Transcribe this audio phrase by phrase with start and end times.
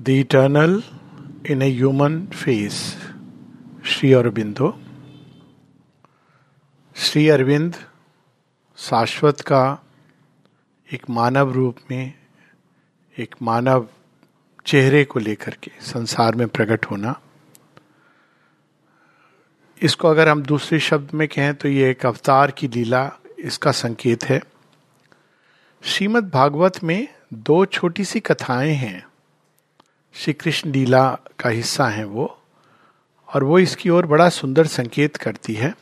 [0.00, 0.82] The eternal
[1.50, 2.74] in a human face
[3.86, 4.68] Shri Aurobindo
[6.96, 7.74] Shri Arvind
[8.76, 9.84] शाश्वत का
[10.92, 12.12] एक मानव रूप में,
[13.18, 13.88] एक मानव
[14.66, 17.20] चेहरे को लेकर के संसार में प्रकट होना।
[19.82, 24.24] इसको अगर हम दूसरे शब्द में कहें तो ये एक अवतार की लीला इसका संकेत
[24.24, 24.42] है।
[25.82, 29.06] श्रीमद् भागवत में दो छोटी सी कथाएँ हैं।
[30.16, 31.08] श्री कृष्ण लीला
[31.40, 32.26] का हिस्सा हैं वो,
[33.28, 35.72] और वो इसकी ओर बड़ा सुंदर संकेत करती है।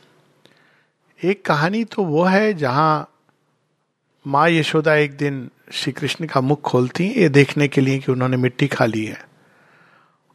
[1.19, 3.11] एक कहानी तो वो है जहाँ
[4.25, 8.11] माँ यशोदा एक दिन श्री कृष्ण का मुख खोलती हैं, ये देखने के लिए कि
[8.11, 9.23] उन्होंने मिट्टी खा ली है।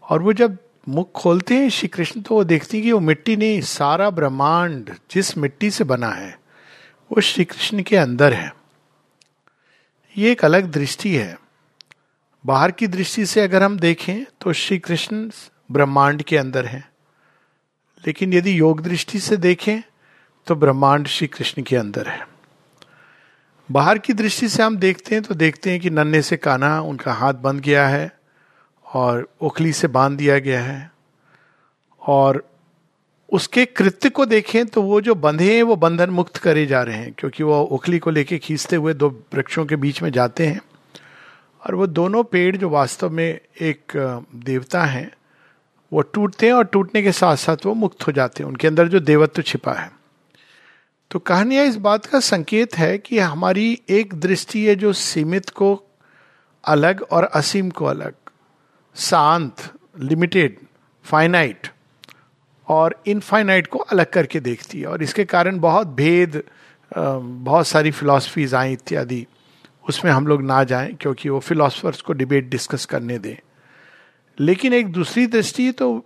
[0.03, 0.57] और वो जब
[0.89, 4.95] मुख खोलते हैं श्री कृष्ण तो वो देखती हैं कि वो मिट्टी नहीं, सारा ब्रह्मांड
[5.11, 6.39] जिस मिट्टी से बना है,
[7.11, 8.53] वो श्री कृष्ण के अंदर है।
[10.17, 11.39] ये एक अलग दृष्टि है।
[12.47, 15.31] बाहर की दृष्टि से अगर हम देखें तो श्री कृष्ण
[15.73, 16.89] ब्रह्मांड के अंदर हैं।
[18.07, 19.81] लेकिन यदि योग दृष्टि से देखें
[20.47, 22.29] तो ब्रह्मांड श्री कृष्ण के अंदर है।
[23.71, 27.13] बाहर की दृष्टि से हम देखते हैं तो देखते हैं कि नन्हे से काना, उनका
[27.13, 28.19] हाथ बंद गया है,
[28.95, 30.91] और उखली से बाँध दिया गया है।
[32.07, 32.51] और
[33.33, 36.97] उसके कृत्य को देखें तो वो जो बंधे हैं, वो बंधन मुक्त करे जा रहे
[36.97, 40.61] हैं, क्योंकि वो उखली को लेके खींचते हुए दो वृक्षों के बीच में जाते हैं।
[41.63, 43.93] और वो दोनों पेड़ जो वास्तव में एक
[44.35, 45.11] देवता हैं,
[45.93, 48.89] वो टूटते हैं और टूटने के साथ साथ वो मुक्त हो जाते हैं। उनके अंदर
[48.89, 49.91] जो देवत्व छिपा है।
[51.11, 55.75] तो कहानियाँ इस बात का संकेत है कि हमारी एक दृष्टि है जो सीमित को
[56.65, 58.15] अलग और असीम को अलग,
[58.97, 60.57] शांत लिमिटेड
[61.05, 61.69] फाइनाइट
[62.69, 66.43] और इनफाइनाइट को अलग करके देखती है। और इसके कारण बहुत भेद
[66.91, 69.27] बहुत सारी फिलॉसफीज आई इत्यादि।
[69.91, 73.37] उसमें हम लोग ना जाएँ क्योंकि वो फिलोसफर्स को डिबेट डिस्कस करने दें।
[74.41, 76.05] लेकिन एक दूसरी दृष्टि तो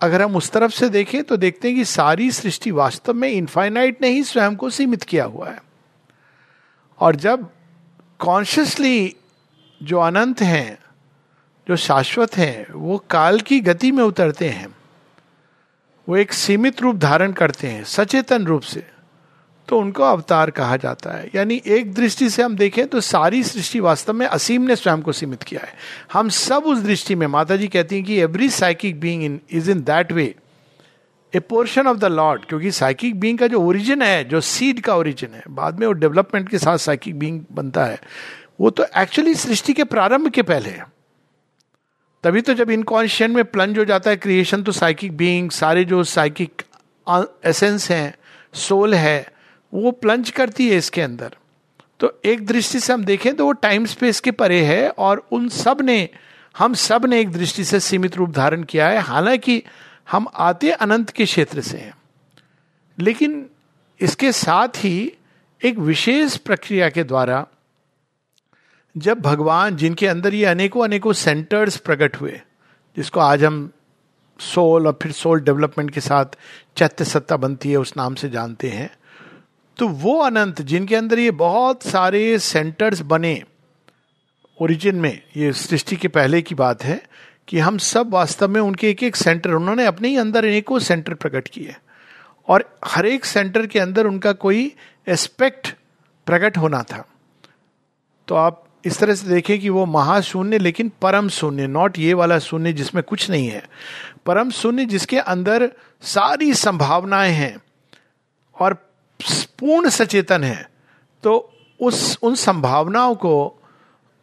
[0.00, 4.02] अगर हम उस तरफ़ से देखें तो देखते हैं कि सारी सृष्टि वास्तव में इनफाइनाइट
[4.02, 5.62] ने ही स्वयं को सीमित किया हुआ है।
[7.00, 7.48] और जब
[8.18, 9.16] कॉन्शियसली
[9.82, 10.78] जो अनंत हैं,
[11.68, 14.68] जो शाश्वत हैं, वो काल की गति में उतरते हैं,
[16.08, 18.93] वो एक सीमित रूप धारण करते हैं, सचेतन रूप से।
[19.68, 23.80] तो उनको अवतार कहा जाता है। यानी एक दृष्टि से हम देखें तो सारी सृष्टि
[23.80, 25.72] वास्तव में असीम ने स्वयं को सीमित किया है।
[26.12, 29.70] हम सब उस दृष्टि में माता जी कहती हैं कि every psychic being in is
[29.70, 30.34] in that way
[31.32, 34.96] a portion of the Lord क्योंकि साइकिक बींग का जो ओरिजिन है, जो सीड का
[34.96, 38.00] ओरिजिन है, बाद में वो डेवलपमेंट के साथ साइकिक बींग बनता है,
[38.60, 40.86] वो तो एक्चुअली सृष्टि के प्रारंभ के पहले है।
[42.24, 46.02] तभी तो जब इनकॉन्शियन में प्लंज हो जाता है क्रिएशन तो साइकिक बींग सारे जो
[46.04, 46.62] साइकिक
[47.44, 48.14] एसेंस हैं
[48.54, 49.33] सोल है
[49.74, 51.36] वो प्लंज करती है इसके अंदर।
[52.00, 55.48] तो एक दृष्टि से हम देखें तो वो टाइम स्पेस के परे है और उन
[55.48, 56.08] सबने,
[56.58, 59.62] हम सबने एक दृष्टि से सीमित रूप धारण किया है। हालाँकि
[60.10, 61.94] हम आते अनंत के क्षेत्र से हैं।
[62.98, 63.46] लेकिन
[64.00, 65.12] इसके साथ ही
[65.64, 67.46] एक विशेष प्रक्रिया के द्वारा
[68.96, 72.40] जब भगवान, जिनके अंदर ये अनेकों अनेकों सेंटर्स प्रकट हुए,
[72.96, 73.70] जिसको आज हम
[74.40, 76.24] सोल और फिर सोल डेवलपमेंट के साथ
[76.76, 78.90] चैत्य सत्ता बनती है, उस नाम से जानते हैं
[79.76, 83.42] तो वो अनंत जिनके अंदर ये बहुत सारे सेंटर्स बने
[84.58, 87.00] ओरिजिन में, ये सृष्टि के पहले की बात है
[87.48, 91.14] कि हम सब वास्तव में उनके एक एक सेंटर उन्होंने अपने ही अंदर अनेकों सेंटर
[91.14, 91.74] प्रकट किए
[92.48, 94.72] और हर एक सेंटर के अंदर उनका कोई
[95.08, 95.74] एस्पेक्ट
[96.26, 97.04] प्रकट होना था।
[98.28, 102.38] तो आप इस तरह से देखें कि वो महाशून्य, लेकिन परम शून्य नॉट ये वाला
[102.38, 103.62] शून्य जिसमें कुछ नहीं है।
[104.26, 105.70] परम शून्य जिसके अंदर
[106.02, 107.56] सारी संभावनाएँ हैं
[108.56, 108.76] और
[109.58, 110.70] पूर्ण सचेतन है
[111.22, 111.50] तो
[111.80, 113.62] उस, उन संभावनाओं को,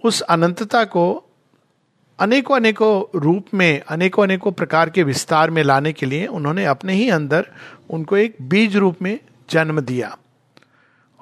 [0.04, 1.24] उस अनंतता को
[2.20, 6.94] अनेकों अनेकों रूप में अनेकों अनेकों प्रकार के विस्तार में लाने के लिए उन्होंने अपने
[6.94, 7.48] ही अंदर
[7.90, 9.20] उनको एक बीज रूप में
[9.50, 10.18] जन्म दिया।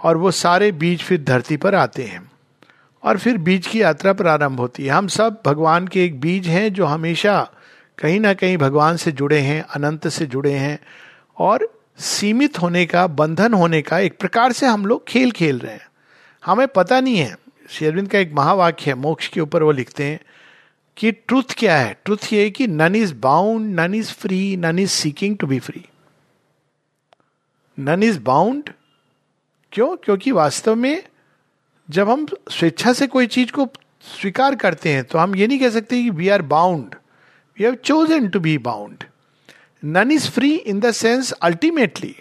[0.03, 2.31] और वो सारे बीज फिर धरती पर आते हैं।
[3.03, 6.73] और फिर बीज की यात्रा प्रारंभ होती है। हम सब भगवान के एक बीज हैं
[6.73, 7.49] जो हमेशा
[7.97, 10.79] कहीं ना कहीं भगवान से जुड़े हैं, अनंत से जुड़े हैं।
[11.37, 15.73] और सीमित होने का, बंधन होने का एक प्रकार से हम लोग खेल खेल रहे
[15.73, 15.87] हैं।
[16.45, 17.37] हमें पता नहीं है
[17.69, 20.19] शेरविंद का एक महावाक्य है, मोक्ष के ऊपर वो लिखते हैं
[20.97, 21.97] कि ट्रुथ क्या है?
[22.05, 25.85] ट्रुथ ये कि none is bound none is free none is seeking to be free
[27.79, 28.69] none is bound
[29.71, 29.95] क्यों?
[29.97, 31.03] क्योंकि वास्तव में
[31.89, 33.67] जब हम स्वेच्छा से कोई चीज़ को
[34.19, 36.95] स्वीकार करते हैं तो हम ये नहीं कह सकते कि we are bound
[37.57, 39.03] we have chosen to be bound
[39.83, 42.15] none is free in the sense ultimately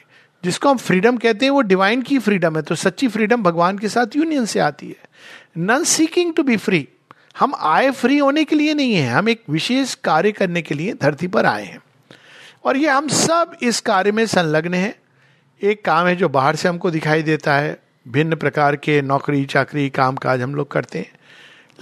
[0.44, 3.88] जिसको हम फ्रीडम कहते हैं, वो डिवाइन की फ्रीडम है तो सच्ची फ्रीडम भगवान के
[3.88, 4.96] साथ यूनियन से आती है।
[5.58, 6.88] None seeking to be free
[7.38, 10.94] हम आए फ्री होने के लिए नहीं है, हम एक विशेष कार्य करने के लिए
[10.94, 11.81] धरती पर आए हैं।
[12.64, 14.94] और ये हम सब इस कार्य में संलग्न हैं।
[15.62, 17.78] एक काम है जो बाहर से हमको दिखाई देता है,
[18.08, 21.12] भिन्न प्रकार के नौकरी, चाकरी काम काज हम लोग करते हैं।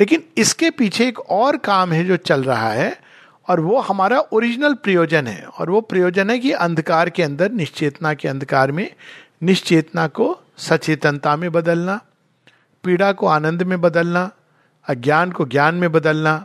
[0.00, 3.05] लेकिन इसके पीछे एक और काम है जो चल रहा है
[3.48, 8.14] और वो हमारा ओरिजिनल प्रयोजन है और वो प्रयोजन है कि अंधकार के अंदर, निश्चेतना
[8.14, 8.94] के अंधकार में,
[9.42, 12.00] निश्चेतना को सचेतनता में बदलना,
[12.84, 14.30] पीड़ा को आनंद में बदलना,
[14.88, 16.44] अज्ञान को ज्ञान में बदलना,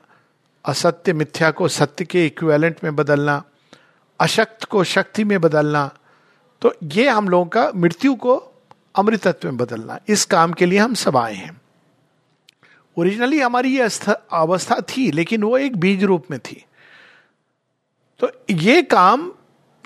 [0.65, 3.43] असत्य, मिथ्या को सत्य के इक्वेलेंट में बदलना,
[4.19, 5.91] अशक्त को शक्ति में बदलना
[6.61, 8.35] तो ये हम लोगों का मृत्यु को
[8.95, 11.61] अमृतत्व में बदलना। इस काम के लिए हम सब आए हैं।
[12.97, 13.89] ओरिजिनली हमारी ये
[14.31, 16.65] अवस्था थी, लेकिन वो एक बीज रूप में थी।
[18.21, 19.31] तो ये काम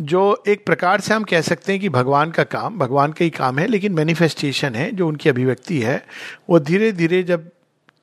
[0.02, 3.30] जो एक प्रकार से हम कह सकते हैं कि भगवान का काम, भगवान का ही
[3.30, 6.06] काम है, लेकिन मैनिफेस्टेशन है, जो उनकी अभिव्यक्ति है,
[6.50, 7.50] वो धीरे धीरे जब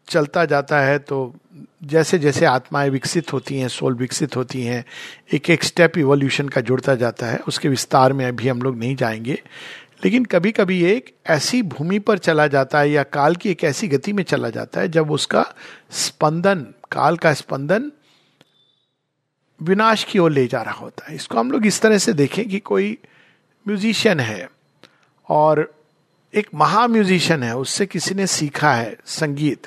[0.08, 1.34] चलता जाता है तो
[1.84, 4.84] जैसे जैसे आत्माएँ विकसित होती हैं सोल विकसित होती हैं
[5.32, 8.96] एक एक स्टेप इवोल्यूशन का जुड़ता जाता है, उसके विस्तार में अभी हम लोग नहीं
[8.96, 9.42] जाएँगे।
[10.04, 13.88] लेकिन कभी कभी एक ऐसी भूमि पर चला जाता है या काल की एक ऐसी
[13.88, 15.44] गति में चला जाता है, जब उसका
[15.90, 17.90] स्पंदन, काल का स्पंदन
[19.62, 22.48] विनाश की ओर ले जा रहा होता है। इसको हम लोग इस तरह से देखें
[22.48, 22.98] कि कोई
[23.68, 24.50] म्यूजिशियन है
[25.28, 25.74] और
[26.34, 29.66] एक महा म्यूजिशियन है, उससे किसी ने सीखा है संगीत।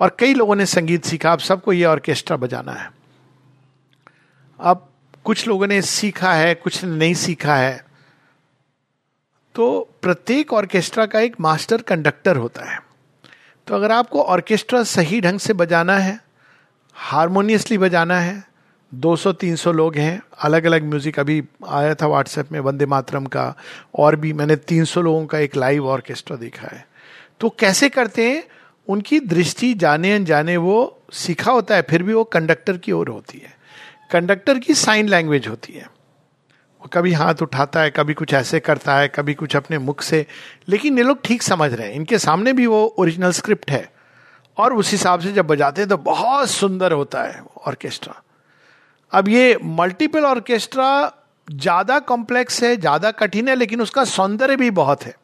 [0.00, 2.92] और कई लोगों ने संगीत सीखा। अब सबको ये ऑर्केस्ट्रा बजाना है।
[4.60, 4.92] अब
[5.24, 7.84] कुछ लोगों ने सीखा है, कुछ ने नहीं सीखा है।
[9.54, 12.82] तो प्रत्येक ऑर्केस्ट्रा का एक मास्टर कंडक्टर होता है।
[13.66, 16.20] तो अगर आपको ऑर्केस्ट्रा सही ढंग से बजाना है,
[16.94, 18.49] हारमोनियसली बजाना है
[18.92, 23.54] 200-300 लोग हैं। अलग अलग म्यूज़िक अभी आया था व्हाट्सएप में, वंदे मातरम का,
[23.94, 26.86] और भी मैंने 300 लोगों का एक लाइव ऑर्केस्ट्रा देखा है।
[27.40, 28.44] तो कैसे करते हैं?
[28.88, 33.38] उनकी दृष्टि जाने अनजाने वो सीखा होता है, फिर भी वो कंडक्टर की ओर होती
[33.38, 33.54] है।
[34.12, 35.84] कंडक्टर की साइन लैंग्वेज होती है।
[36.82, 40.26] वो कभी हाथ उठाता है, कभी कुछ ऐसे करता है, कभी कुछ अपने मुख से,
[40.68, 43.92] लेकिन ये लोग ठीक समझ रहे हैं। इनके सामने भी वो ओरिजिनल स्क्रिप्ट है,
[44.56, 48.22] और उस हिसाब से जब बजाते हैं तो बहुत सुंदर होता है ऑर्केस्ट्रा
[49.12, 50.90] अब ये मल्टीपल ऑर्केस्ट्रा
[51.48, 55.14] ज़्यादा कॉम्प्लेक्स है, ज़्यादा कठिन है, लेकिन उसका सौंदर्य भी बहुत है।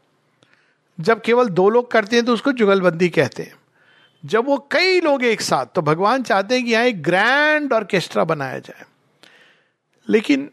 [0.98, 3.54] जब केवल दो लोग करते हैं तो उसको जुगलबंदी कहते हैं।
[4.24, 8.24] जब वो कई लोग एक साथ तो भगवान चाहते हैं कि यहाँ एक ग्रैंड ऑर्केस्ट्रा
[8.24, 8.84] बनाया जाए।
[10.08, 10.48] लेकिन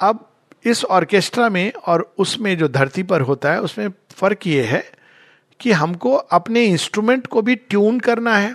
[0.00, 0.28] अब
[0.64, 4.84] इस ऑर्केस्ट्रा में और उसमें जो धरती पर होता है, उसमें फ़र्क ये है
[5.60, 8.54] कि हमको अपने इंस्ट्रूमेंट को भी ट्यून करना है।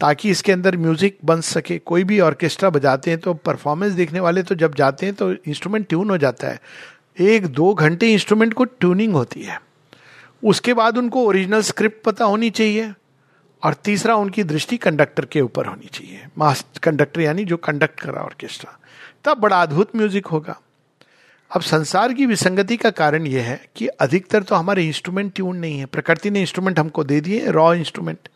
[0.00, 4.42] ताकि इसके अंदर म्यूज़िक बन सके। कोई भी ऑर्केस्ट्रा बजाते हैं तो परफॉर्मेंस देखने वाले
[4.42, 6.60] तो जब जाते हैं तो इंस्ट्रूमेंट ट्यून हो जाता है।
[7.22, 9.58] एक दो घंटे इंस्ट्रूमेंट को ट्यूनिंग होती है।
[10.42, 12.92] उसके बाद उनको ओरिजिनल स्क्रिप्ट पता होनी चाहिए
[13.62, 18.10] और तीसरा उनकी दृष्टि कंडक्टर के ऊपर होनी चाहिए। मास्टर कंडक्टर यानी जो कंडक्ट कर
[18.10, 18.78] रहा ऑर्केस्ट्रा
[19.24, 20.58] तब बड़ा अद्भुत म्यूज़िक होगा।
[21.50, 25.78] अब संसार की विसंगति का कारण यह है कि अधिकतर तो हमारे इंस्ट्रूमेंट ट्यून नहीं
[25.78, 28.28] है। प्रकृति ने इंस्ट्रूमेंट हमको दे दिए रॉ इंस्ट्रूमेंट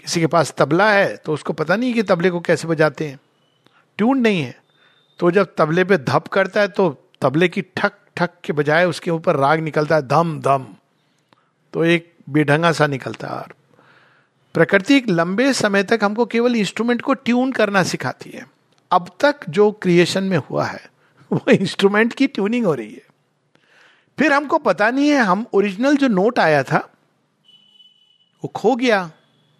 [0.00, 3.18] किसी के पास तबला है तो उसको पता नहीं कि तबले को कैसे बजाते हैं।
[3.98, 4.56] ट्यून नहीं है।
[5.18, 6.90] तो जब तबले पे धप करता है तो
[7.20, 10.66] तबले की ठक ठक के बजाय उसके ऊपर राग निकलता है, धम धम।
[11.72, 13.54] तो एक बेढंगा सा निकलता है और
[14.54, 18.46] प्रकृति एक लंबे समय तक हमको केवल इंस्ट्रूमेंट को ट्यून करना सिखाती है।
[18.90, 20.90] अब तक जो क्रिएशन में हुआ है,
[21.30, 23.06] वो इंस्ट्रूमेंट की ट्यूनिंग हो रही है।
[24.18, 26.78] फिर हमको पता नहीं है, हम ओरिजिनल जो नोट आया था,
[28.44, 29.10] वो खो गया।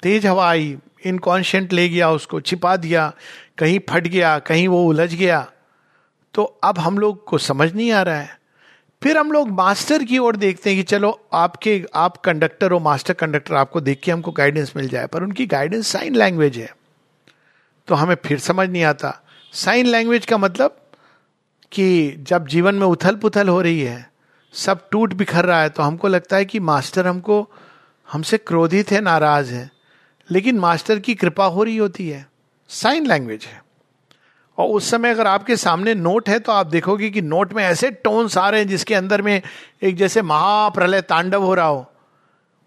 [0.02, 3.12] तेज हवा आई इनकॉन्शियंट ले गया, उसको छिपा दिया,
[3.58, 5.52] कहीं फट गया, कहीं वो उलझ गया।
[6.34, 8.40] तो अब हम लोग को समझ नहीं आ रहा है।
[9.02, 13.14] फिर हम लोग मास्टर की ओर देखते हैं कि चलो, आपके, आप कंडक्टर हो मास्टर
[13.14, 16.76] कंडक्टर आपको देख के हमको गाइडेंस मिल जाए। पर उनकी गाइडेंस साइन लैंग्वेज है।
[17.86, 20.76] तो हमें फिर समझ नहीं आता। साइन लैंग्वेज का मतलब
[21.72, 24.10] कि जब जीवन में उथल पुथल हो रही है,
[24.52, 27.50] सब टूट बिखर रहा है तो हमको लगता है कि मास्टर हमको,
[28.12, 29.77] हमसे क्रोधित है, नाराज़ है।
[30.30, 32.26] लेकिन मास्टर की कृपा हो रही होती है।
[32.70, 33.62] साइन लैंग्वेज है।
[34.58, 37.90] और उस समय अगर आपके सामने नोट है तो आप देखोगे कि नोट में ऐसे
[37.90, 39.40] टोन्स आ रहे हैं जिसके अंदर में
[39.82, 41.86] एक जैसे महाप्रलय तांडव हो रहा हो।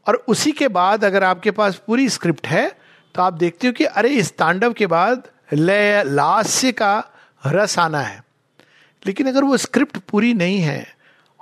[0.07, 2.69] और उसी के बाद अगर आपके पास पूरी स्क्रिप्ट है
[3.15, 7.03] तो आप देखते हो कि अरे, इस तांडव के बाद लय, लास्य का
[7.47, 8.23] रस आना है।
[9.05, 10.95] लेकिन अगर वो स्क्रिप्ट पूरी नहीं है,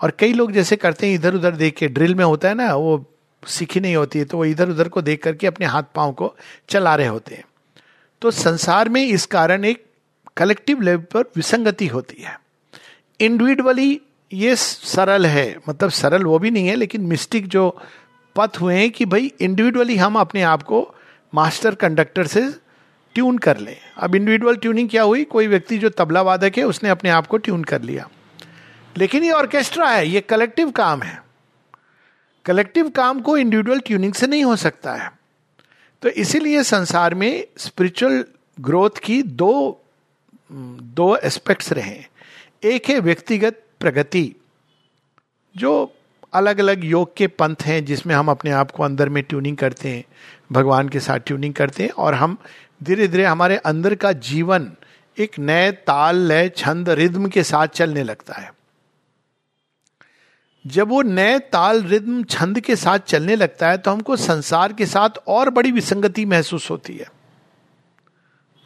[0.03, 2.75] और कई लोग जैसे करते हैं इधर उधर देख के, ड्रिल में होता है ना,
[2.75, 3.05] वो
[3.47, 6.35] सीखी नहीं होती है तो वो इधर उधर को देख करके अपने हाथ पाँव को
[6.69, 7.43] चला रहे होते हैं।
[8.21, 9.85] तो संसार में इस कारण एक
[10.37, 12.39] कलेक्टिव लेवल पर विसंगति होती है।
[13.21, 14.01] इंडिविजुअली
[14.33, 17.81] ये सरल है मतलब सरल वो भी नहीं है, लेकिन मिस्टिक जो
[18.35, 20.95] पथ हुए हैं कि भाई इंडिविजुअली हम अपने आप को
[21.35, 22.49] मास्टर कंडक्टर से
[23.15, 25.23] ट्यून कर लें। अब इंडिविजुअल ट्यूनिंग क्या हुई?
[25.23, 28.09] कोई व्यक्ति जो तबला वादक है, उसने अपने आप को ट्यून कर लिया।
[28.97, 31.28] लेकिन ये ऑर्केस्ट्रा है, ये कलेक्टिव काम है।
[32.45, 35.11] कलेक्टिव काम को इंडिविजुअल ट्यूनिंग से नहीं हो सकता है।
[36.01, 38.23] तो इसीलिए संसार में स्पिरिचुअल
[38.59, 39.81] ग्रोथ की दो
[40.51, 41.99] दो एस्पेक्ट्स रहे
[42.63, 44.35] एक है व्यक्तिगत प्रगति,
[45.55, 45.93] जो
[46.33, 49.89] अलग अलग योग के पंथ हैं, जिसमें हम अपने आप को अंदर में ट्यूनिंग करते
[49.89, 50.03] हैं,
[50.51, 52.37] भगवान के साथ ट्यूनिंग करते हैं, और हम
[52.83, 54.71] धीरे धीरे हमारे अंदर का जीवन
[55.17, 58.51] एक नए ताल लय छंद रिद्म के साथ चलने लगता है।
[60.65, 64.85] जब वो नए ताल रिद्म छंद के साथ चलने लगता है तो हमको संसार के
[64.85, 67.07] साथ और बड़ी विसंगति महसूस होती है।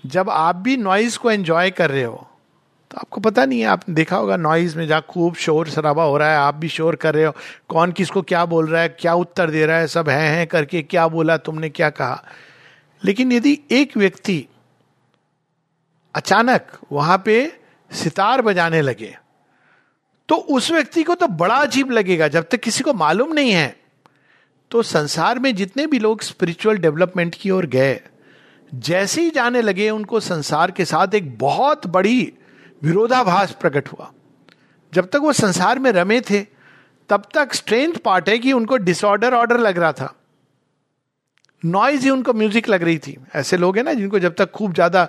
[0.03, 2.27] जब आप भी नॉइज़ को एंजॉय कर रहे हो
[2.91, 6.17] तो आपको पता नहीं है, आपने देखा होगा नॉइज़ में जहाँ खूब शोर शराबा हो
[6.17, 7.33] रहा है, आप भी शोर कर रहे हो,
[7.69, 10.81] कौन किसको क्या बोल रहा है, क्या उत्तर दे रहा है, सब है हैं करके
[10.81, 12.23] क्या बोला, तुमने क्या कहा।
[13.03, 14.45] लेकिन यदि एक व्यक्ति
[16.15, 17.59] अचानक वहाँ पे
[17.91, 19.15] सितार बजाने लगे
[20.34, 23.75] तो उस व्यक्ति को तो बड़ा अजीब लगेगा, जब तक किसी को मालूम नहीं है।
[24.72, 28.00] तो संसार में जितने भी लोग स्पिरिचुअल डेवलपमेंट की ओर गए,
[28.72, 32.22] जैसे ही जाने लगे, उनको संसार के साथ एक बहुत बड़ी
[32.82, 34.12] विरोधाभास प्रकट हुआ।
[34.94, 36.42] जब तक वो संसार में रमे थे,
[37.10, 40.13] तब तक स्ट्रेंथ पार्ट है कि उनको डिसऑर्डर ऑर्डर लग रहा था।
[41.63, 44.74] नॉइज़ ही उनको म्यूज़िक लग रही थी। ऐसे लोग हैं ना, जिनको जब तक खूब
[44.74, 45.06] ज़्यादा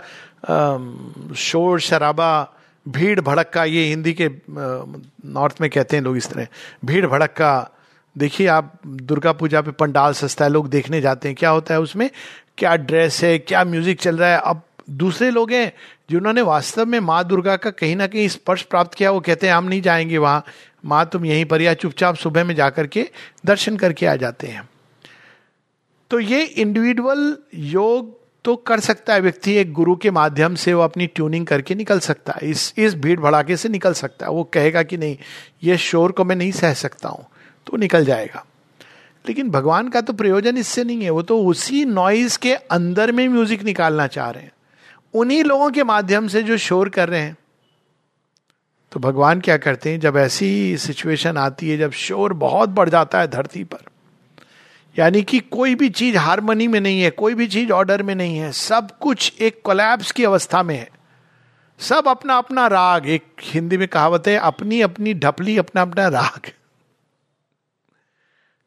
[1.37, 2.54] शोर शराबा
[2.87, 6.47] भीड़ भड़क्का, ये हिंदी के नॉर्थ में कहते हैं लोग इस तरह,
[6.85, 7.71] भीड़ भड़क का
[8.17, 11.81] देखिए आप दुर्गा पूजा पे पंडाल सस्ता है, लोग देखने जाते हैं, क्या होता है
[11.81, 12.11] उसमें?
[12.59, 14.41] क्या ड्रेस है, क्या म्यूज़िक चल रहा है?
[14.41, 15.73] अब दूसरे लोग हैं,
[16.11, 19.55] जिन्होंने वास्तव में माँ दुर्गा का कहीं ना कहीं स्पर्श प्राप्त किया, वो कहते हैं,
[19.55, 20.45] हम नहीं जाएँगे वहाँ,
[20.85, 23.09] माँ तुम यहीं पर या चुपचाप सुबह में जाकर के
[23.47, 24.69] दर्शन करके आ जाते हैं।
[26.11, 30.83] तो ये इंडिविजुअल योग तो कर सकता है व्यक्ति एक गुरु के माध्यम से वो
[30.83, 34.45] अपनी ट्यूनिंग करके निकल सकता है। इस इस भीड़ भड़ाके से निकल सकता है। वो
[34.45, 35.17] कहेगा कि नहीं,
[35.65, 37.25] ये शोर को मैं नहीं सह सकता हूँ
[37.67, 38.45] तो निकल जाएगा।
[39.25, 43.29] लेकिन भगवान का तो प्रयोजन इससे नहीं है। वो तो उसी नॉइज़ के अंदर में
[43.29, 44.53] म्यूज़िक निकालना चाह रहे हैं।
[45.15, 47.37] उन्हीं लोगों के माध्यम से जो शोर कर रहे हैं।
[48.93, 50.01] तो भगवान क्या करते हैं?
[50.01, 53.85] जब ऐसी सिचुएशन आती है, जब शोर बहुत बढ़ जाता है धरती पर
[54.99, 58.39] यानी कि कोई भी चीज़ हारमोनी में नहीं है, कोई भी चीज़ ऑर्डर में नहीं
[58.39, 60.91] है, सब कुछ एक कोलैप्स की अवस्था में है।
[61.79, 66.41] सब अपना अपना राग, एक हिंदी में कहावत है, अपनी अपनी ढपली, अपना अपना राग।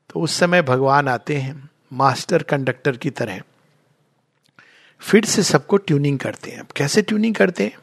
[0.10, 3.42] तो उस समय भगवान आते हैं, मास्टर कंडक्टर की तरह।
[5.00, 7.78] फिर से सबको ट्यूनिंग करते हैं। कैसे ट्यूनिंग करते हैं?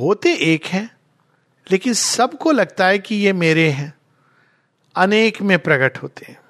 [0.00, 0.96] होते एक हैं,
[1.72, 3.94] लेकिन सबको लगता है कि ये मेरे हैं।
[4.96, 6.40] अनेक में प्रकट होते हैं।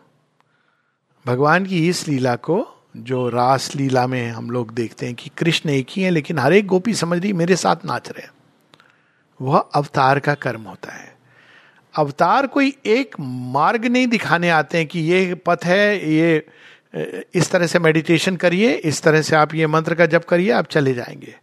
[1.28, 5.70] भगवान की इस लीला को, जो रास लीला में हम लोग देखते हैं कि कृष्ण
[5.70, 8.30] एक ही है, लेकिन हर एक गोपी समझ रही, मेरे साथ नाच रहे हैं।
[9.42, 11.16] वह अवतार का कर्म होता है।
[11.98, 16.46] अवतार कोई एक मार्ग नहीं दिखाने आते हैं कि ये पथ है, ये,
[17.34, 20.66] इस तरह से मेडिटेशन करिए, इस तरह से आप ये मंत्र का जप करिए, आप
[20.66, 21.34] चले जाएँगे।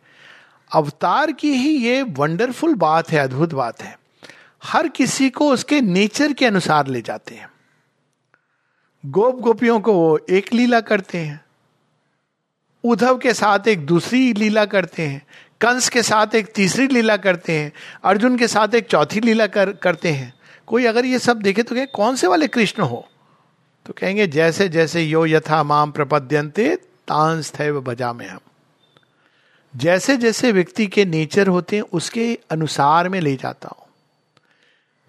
[0.71, 3.99] अवतार की ही ये वंडरफुल बात है, अद्भुत बात है।
[4.63, 7.49] हर किसी को उसके नेचर के अनुसार ले जाते हैं।
[9.05, 11.45] गोप गोपियों को वो एक लीला करते हैं।
[12.83, 15.25] उद्धव के साथ एक दूसरी लीला करते हैं।
[15.61, 17.71] कंस के साथ एक तीसरी लीला करते हैं।
[18.03, 20.33] अर्जुन के साथ एक चौथी लीला कर, करते हैं।
[20.67, 23.07] कोई अगर ये सब देखे तो कहे कौन से वाले कृष्ण हो?
[23.85, 26.75] तो कहेंगे जैसे जैसे यो यथा माम प्रपद्यंते
[27.07, 28.39] तांस थे बजा में हम
[29.75, 33.87] जैसे जैसे व्यक्ति के नेचर होते हैं उसके अनुसार में ले जाता हूँ।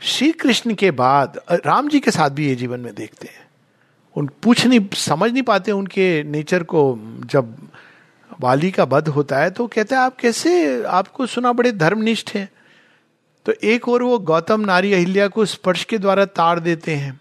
[0.01, 3.46] श्री कृष्ण के बाद राम जी के साथ भी ये जीवन में देखते हैं।
[4.17, 7.69] उन पूछ नहीं, समझ नहीं पाते उनके नेचर को जब
[8.41, 12.49] वाली का बध होता है तो कहते हैं, आप कैसे, आपको सुना बड़े धर्मनिष्ठ हैं।
[13.47, 17.21] तो एक और वो गौतम नारी अहिल्या को स्पर्श के द्वारा ताड़ देते हैं।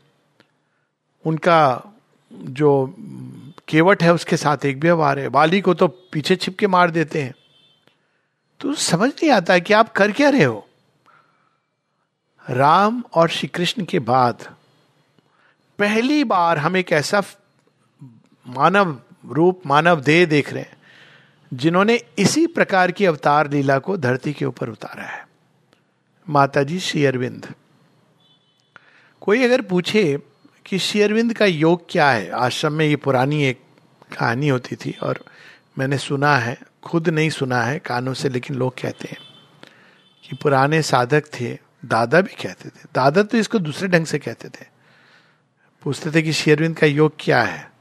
[1.25, 1.83] उनका
[2.33, 2.95] जो
[3.67, 7.33] केवट है, उसके साथ एक व्यवहार है। वाली को तो पीछे छिपके मार देते हैं।
[8.59, 10.67] तो समझ नहीं आता कि आप कर क्या रहे हो।
[12.49, 14.55] राम और श्री कृष्ण के बाद
[15.79, 17.23] पहली बार हम एक ऐसा
[18.47, 19.01] मानव
[19.31, 20.77] रूप, मानव देह देख रहे हैं,
[21.53, 25.27] जिन्होंने इसी प्रकार की अवतार लीला को धरती के ऊपर उतारा है।
[26.29, 27.53] माता जी श्री अरविंद।
[29.21, 30.19] कोई अगर पूछे
[30.65, 32.29] कि शेयरविंद का योग क्या है?
[32.29, 33.61] आश्रम में ये पुरानी एक
[34.19, 35.19] कहानी होती थी और
[35.79, 39.17] मैंने सुना है, खुद नहीं सुना है कानों से, लेकिन लोग कहते हैं
[40.23, 44.49] कि पुराने साधक थे, दादा भी कहते थे। दादा तो इसको दूसरे ढंग से कहते
[44.49, 44.74] थे।
[45.85, 47.71] पूछते थे कि शेयरविंद का योग क्या है?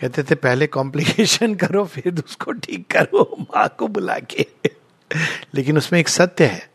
[0.00, 4.46] कहते थे, पहले कॉम्प्लिकेशन करो, फिर उसको ठीक करो, माँ को बुला के।
[5.54, 6.70] लेकिन उसमें एक सत्य है,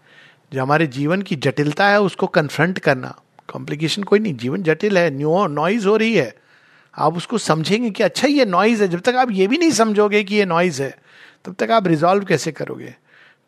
[0.53, 3.19] जो हमारे जीवन की जटिलता है, उसको कन्फ्रंट करना।
[3.53, 6.35] कॉम्प्लिकेशन कोई नहीं, जीवन जटिल है न्यू नॉइज़ हो रही है।
[6.97, 10.23] आप उसको समझेंगे कि अच्छा ये नॉइज़ है, जब तक आप ये भी नहीं समझोगे
[10.23, 10.97] कि ये नॉइज़ है,
[11.45, 12.95] तब तक आप रिजॉल्व कैसे करोगे?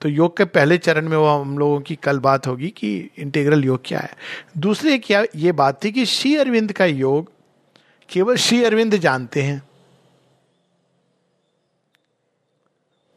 [0.03, 3.65] तो योग के पहले चरण में वो हम लोगों की कल बात होगी कि इंटीग्रल
[3.65, 4.17] योग क्या है।
[4.57, 7.31] दूसरे क्या ये बात थी कि श्री अरविंद का योग
[8.09, 9.63] केवल श्री अरविंद जानते हैं।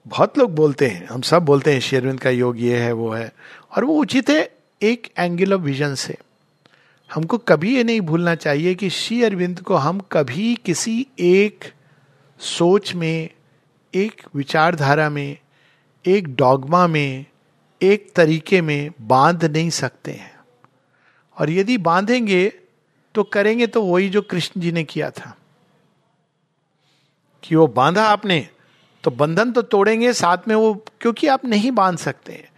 [0.06, 3.10] बहुत लोग बोलते हैं, हम सब बोलते हैं श्री अरविंद का योग ये है, वो
[3.10, 3.32] है।
[3.76, 4.50] और वो उचित है
[4.82, 6.16] एक एंगल ऑफ़ विजन से।
[7.14, 11.72] हमको कभी ये नहीं भूलना चाहिए कि श्री अरविंद को हम कभी किसी एक
[12.38, 13.30] सोच में,
[13.94, 15.38] एक विचारधारा में
[16.06, 17.26] एक डॉगमा में,
[17.82, 20.36] एक तरीके में बाँध नहीं सकते हैं।
[21.38, 22.52] और यदि बांधेंगे
[23.14, 25.36] तो करेंगे तो वही जो कृष्ण जी ने किया था।
[27.42, 28.48] कि वो बांधा आपने
[29.04, 32.48] तो बंधन तो तोड़ेंगे साथ में वो, क्योंकि आप नहीं बाँध सकते हैं।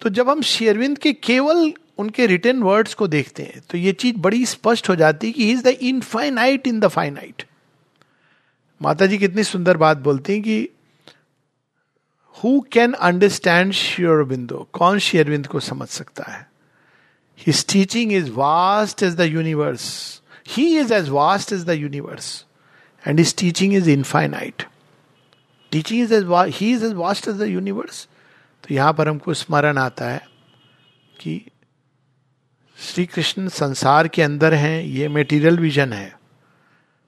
[0.00, 4.16] तो जब हम शेरविंद के केवल उनके रिटर्न वर्ड्स को देखते हैं तो ये चीज़
[4.16, 7.42] बड़ी स्पष्ट हो जाती है कि is the infinite in the finite
[8.82, 10.68] माता जी कितनी सुंदर बात बोलती हैं कि
[12.42, 13.72] हु कैन अंडरस्टैंड
[14.28, 16.46] बिंदु कौन शेयरबिंद को समझ सकता है?
[17.46, 22.44] His teaching is vast as the universe he is as vast as the universe
[23.04, 24.62] and his teaching is infinite
[25.72, 28.08] teaching is as he is as vast as the universe
[28.64, 30.26] तो यहाँ पर हमको स्मरण आता है
[31.20, 31.40] कि
[32.76, 36.16] श्री कृष्ण संसार के अंदर हैं, ये मेटीरियल विजन है।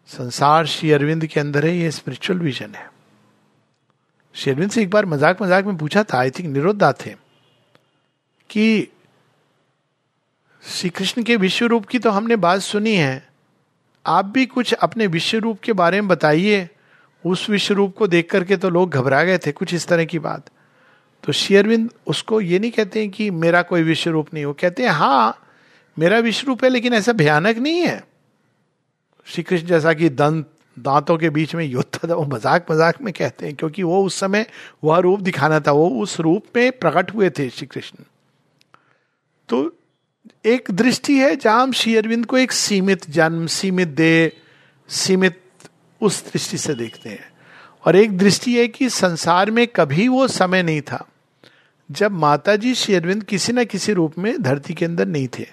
[0.06, 2.90] संसार श्री अरविंद के अंदर है, ये स्पिरिचुअल विजन है।
[4.36, 7.10] श्री अरविंद से एक बार मज़ाक मज़ाक में पूछा था आई थिंक निरोधा थे,
[8.50, 8.88] कि
[10.62, 13.28] श्री कृष्ण के विश्व रूप की तो हमने बात सुनी है,
[14.06, 16.68] आप भी कुछ अपने विश्व रूप के बारे में बताइए।
[17.24, 20.18] उस विश्व रूप को देख करके तो लोग घबरा गए थे, कुछ इस तरह की
[20.20, 20.50] बात।
[21.24, 24.82] तो शेयरविंद उसको ये नहीं कहते हैं कि मेरा कोई विश्व रूप नहीं हो, कहते
[24.82, 25.42] हैं हाँ
[25.96, 28.02] मेरा विश्व रूप है, लेकिन ऐसा भयानक नहीं है।
[29.26, 33.12] श्री कृष्ण जैसा कि दंत दांतों के बीच में युद्ध था, वो मज़ाक मज़ाक में
[33.14, 34.46] कहते हैं, क्योंकि वो उस समय
[34.84, 38.04] वह रूप दिखाना था, वो उस रूप में प्रकट हुए थे श्री कृष्ण।
[39.48, 39.72] तो
[40.46, 44.30] एक दृष्टि है जहाँ हम श्री अरविंद को एक सीमित जन्म, सीमित देह,
[44.88, 45.40] सीमित
[46.00, 47.30] उस दृष्टि से देखते हैं।
[47.84, 51.06] और एक दृष्टि है कि संसार में कभी वो समय नहीं था,
[51.90, 55.46] जब माता जी श्री अरविंद किसी न किसी रूप में धरती के अंदर नहीं थे।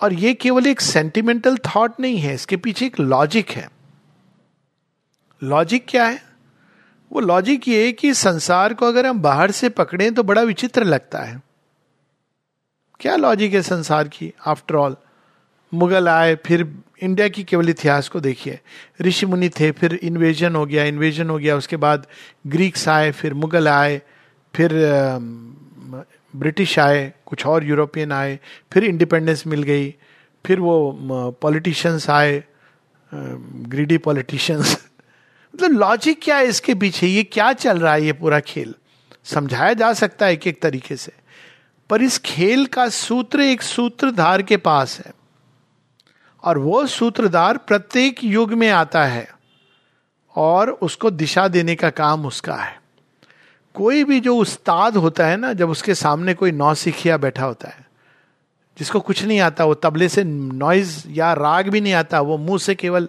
[0.00, 3.68] और ये केवल एक सेंटिमेंटल थॉट नहीं है, इसके पीछे एक लॉजिक है।
[5.42, 6.20] लॉजिक क्या है?
[7.10, 10.84] वो लॉजिक ये है कि संसार को अगर हम बाहर से पकड़ें तो बड़ा विचित्र
[10.84, 11.40] लगता है।
[13.00, 14.32] क्या लॉजिक है संसार की?
[14.46, 14.96] आफ्टर ऑल
[15.72, 16.66] मुगल आए, फिर
[17.02, 18.58] इंडिया की केवल इतिहास को देखिए।
[19.02, 22.06] ऋषि मुनि थे, फिर इन्वेजन हो गया इन्वेजन हो गया, उसके बाद
[22.46, 24.00] ग्रीक्स आए, फिर मुगल आए,
[24.54, 24.72] फिर
[26.34, 28.38] ब्रिटिश आए, कुछ और यूरोपियन आए,
[28.72, 29.94] फिर इंडिपेंडेंस मिल गई,
[30.44, 32.42] फिर वो पॉलिटिशियंस आए
[33.12, 34.76] ग्रीडी पॉलिटिशियंस
[35.54, 37.06] मतलब लॉजिक क्या है इसके पीछे?
[37.06, 38.74] ये क्या चल रहा है ये पूरा खेल?
[39.24, 41.12] समझाया जा सकता है एक एक तरीके से।
[41.90, 45.12] पर इस खेल का सूत्र एक सूत्रधार के पास है।
[46.42, 49.28] और वो सूत्रधार प्रत्येक युग में आता है
[50.36, 52.82] और उसको दिशा देने का काम उसका है।
[53.74, 57.68] कोई भी जो उस्ताद होता है ना, जब उसके सामने कोई नौ सिखिया बैठा होता
[57.68, 57.86] है,
[58.78, 62.58] जिसको कुछ नहीं आता, वो तबले से नॉइज़ या राग भी नहीं आता, वो मुँह
[62.58, 63.08] से केवल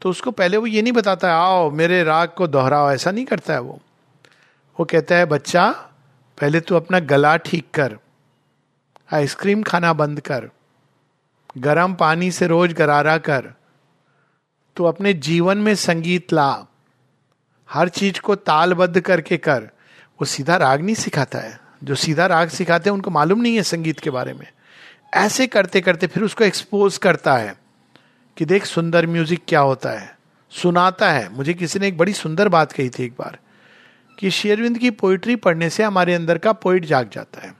[0.00, 3.24] तो उसको पहले वो ये नहीं बताता है, आओ, मेरे राग को दोहराओ। ऐसा नहीं
[3.24, 3.80] करता है वो।
[4.80, 5.70] वो कहता है, बच्चा,
[6.40, 7.96] पहले तू अपना गला ठीक कर,
[9.12, 10.48] आइसक्रीम खाना बंद कर,
[11.58, 13.54] गर्म पानी से रोज गरारा कर,
[14.76, 16.66] तू अपने जीवन में संगीत ला,
[17.70, 19.62] हर चीज़ को तालबद्ध करके कर।
[20.20, 23.62] वो सीधा राग नहीं सिखाता है। जो सीधा राग सिखाते हैं, उनको मालूम नहीं है
[23.62, 24.46] संगीत के बारे में।
[25.14, 27.67] ऐसे करते करते फिर उसको एक्सपोज करता है।
[28.38, 30.18] कि देख सुंदर म्यूज़िक क्या होता है?
[30.50, 33.38] सुनाता है। मुझे किसी ने एक बड़ी सुंदर बात कही थी एक बार,
[34.18, 37.54] कि शेरविंद की पोइट्री पढ़ने से हमारे अंदर का पोइट जाग जाता है।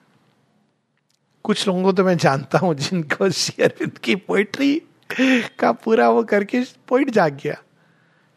[1.45, 4.83] कुछ लोगों को तो मैं जानता हूँ जिनको शेरविंद की पोइट्री
[5.59, 7.57] का पूरा वो करके पोइट जाग गया।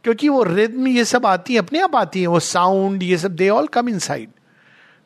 [0.03, 3.35] क्योंकि वो रिद्म ये सब आती है, अपने आप आती है, वो साउंड ये सब
[3.35, 3.99] दे ऑल कम इन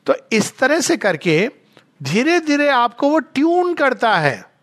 [0.06, 1.50] तो इस तरह से करके
[2.04, 4.55] धीरे धीरे आपको वो ट्यून करता है।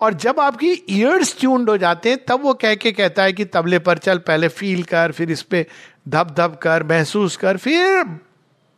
[0.00, 3.44] और जब आपकी ईयर्स ट्यून्ड हो जाते हैं, तब वो कह के कहता है कि
[3.44, 5.64] तबले पर चल, पहले फील कर, फिर इस पर
[6.08, 8.04] धप धप कर, महसूस कर, फिर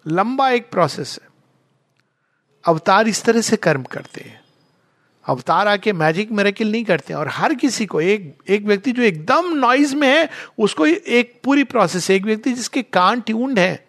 [0.06, 1.28] लंबा एक प्रोसेस है।
[2.64, 4.40] अवतार इस तरह से कर्म करते हैं।
[5.26, 9.52] अवतार आके मैजिक मेरेकिल नहीं करते और हर किसी को, एक एक व्यक्ति जो एकदम
[9.54, 13.88] नॉइज़ में है, उसको एक पूरी प्रोसेस एक व्यक्ति जिसके कान ट्यून्ड है,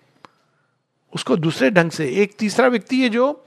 [1.14, 3.43] उसको दूसरे ढंग से, एक तीसरा व्यक्ति है जो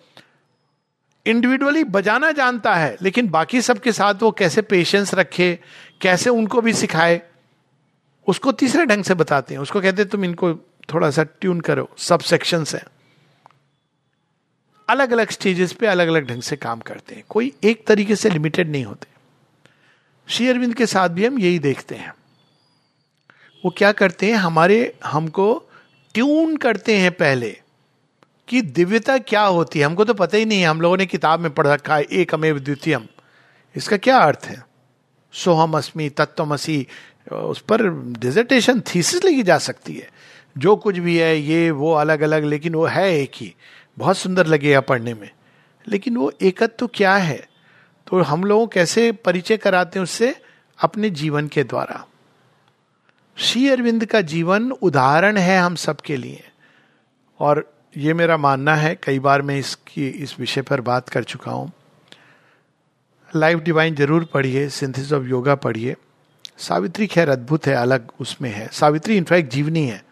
[1.26, 5.58] इंडिविजुअली बजाना जानता है, लेकिन बाकी सबके साथ वो कैसे पेशेंस रखे,
[6.00, 7.22] कैसे उनको भी सिखाए,
[8.26, 10.54] उसको तीसरे ढंग से बताते हैं। उसको कहते हैं, तुम इनको
[10.94, 12.84] थोड़ा सा ट्यून करो सब सेक्शन है।
[14.88, 18.30] अलग अलग स्टेजेस पे अलग अलग ढंग से काम करते हैं। कोई एक तरीके से
[18.30, 19.06] लिमिटेड नहीं होते।
[20.28, 22.14] श्री अरविंद के साथ भी हम यही देखते हैं।
[23.64, 25.70] वो क्या करते हैं, हमारे, हमको
[26.14, 27.60] ट्यून करते हैं पहले।
[28.48, 29.86] कि दिव्यता क्या होती है?
[29.86, 32.34] हमको तो पता ही नहीं है। हम लोगों ने किताब में पढ़ रखा है एक
[32.34, 33.06] अमेव द्वितीयम।
[33.76, 34.66] इसका क्या अर्थ है?
[35.32, 36.86] सोहम अस्मी तत्वमसी
[37.32, 40.10] उस पर डिजर्टेशन थीसिस लगी जा सकती है।
[40.58, 43.54] जो कुछ भी है, ये, वो अलग अलग लेकिन वो है एक ही।
[43.98, 45.30] बहुत सुंदर लगेगा पढ़ने में।
[45.88, 47.48] लेकिन वो एकत्व तो क्या है?
[48.06, 50.42] तो हम लोग कैसे परिचय कराते हैं उससे?
[50.82, 52.06] अपने जीवन के द्वारा।
[53.36, 56.44] श्री अरविंद का जीवन उदाहरण है हम सबके लिए।
[57.40, 61.50] और ये मेरा मानना है, कई बार मैं इसकी, इस विषय पर बात कर चुका
[61.50, 61.72] हूँ।
[63.36, 65.96] लाइफ डिवाइन ज़रूर पढ़िए सिंथिस ऑफ़ योगा पढ़िए।
[66.58, 70.04] सावित्री खैर अद्भुत है, अलग उसमें है। सावित्री इनफैक्ट जीवनी है।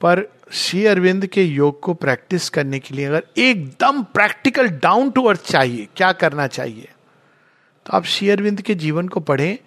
[0.00, 5.24] पर श्री अरविंद के योग को प्रैक्टिस करने के लिए अगर एकदम प्रैक्टिकल डाउन टू
[5.24, 6.88] अर्थ चाहिए, क्या करना चाहिए?
[7.86, 9.58] तो आप श्री अरविंद के जीवन को पढ़ें,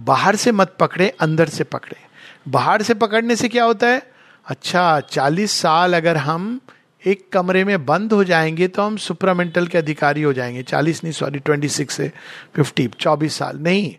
[0.00, 1.96] बाहर से मत पकड़े, अंदर से पकड़े।
[2.48, 4.09] बाहर से पकड़ने से क्या होता है?
[4.50, 6.60] अच्छा चालीस साल अगर हम
[7.06, 11.12] एक कमरे में बंद हो जाएँगे तो हम सुप्रामेंटल के अधिकारी हो जाएँगे। चालीस नहीं
[11.12, 12.12] सॉरी ट्वेंटी सिक्स से
[12.56, 13.96] फिफ्टी चौबीस साल। नहीं,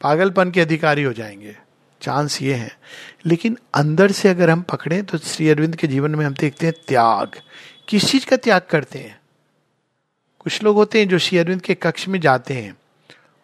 [0.00, 1.56] पागलपन के अधिकारी हो जाएँगे।
[2.02, 2.78] चांस ये है।
[3.26, 6.74] लेकिन अंदर से अगर हम पकड़ें तो श्री अरविंद के जीवन में हम देखते हैं
[6.88, 7.30] त्याग।
[7.88, 9.20] किस चीज़ का त्याग करते हैं?
[10.38, 12.76] कुछ लोग होते हैं जो श्री अरविंद के कक्ष में जाते हैं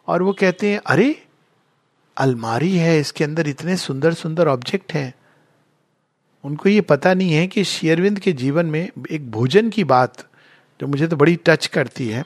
[0.07, 1.23] और वो कहते हैं, अरे,
[2.17, 5.15] अलमारी है, इसके अंदर इतने सुंदर सुंदर ऑब्जेक्ट हैं।
[6.47, 10.27] उनको ये पता नहीं है कि शेयरविंद के जीवन में एक भोजन की बात
[10.81, 12.25] जो मुझे तो बड़ी टच करती है,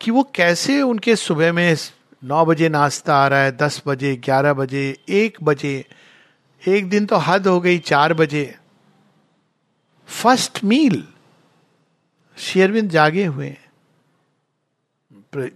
[0.00, 1.76] कि वो कैसे उनके सुबह में
[2.22, 5.84] नौ बजे नाश्ता आ रहा है, दस बजे, ग्यारह बजे, एक बजे,
[6.62, 8.54] एक दिन तो हद हो गई, चार बजे।
[10.08, 11.02] फ़र्स्ट मील
[12.36, 13.56] शेयरविंद जागे हुए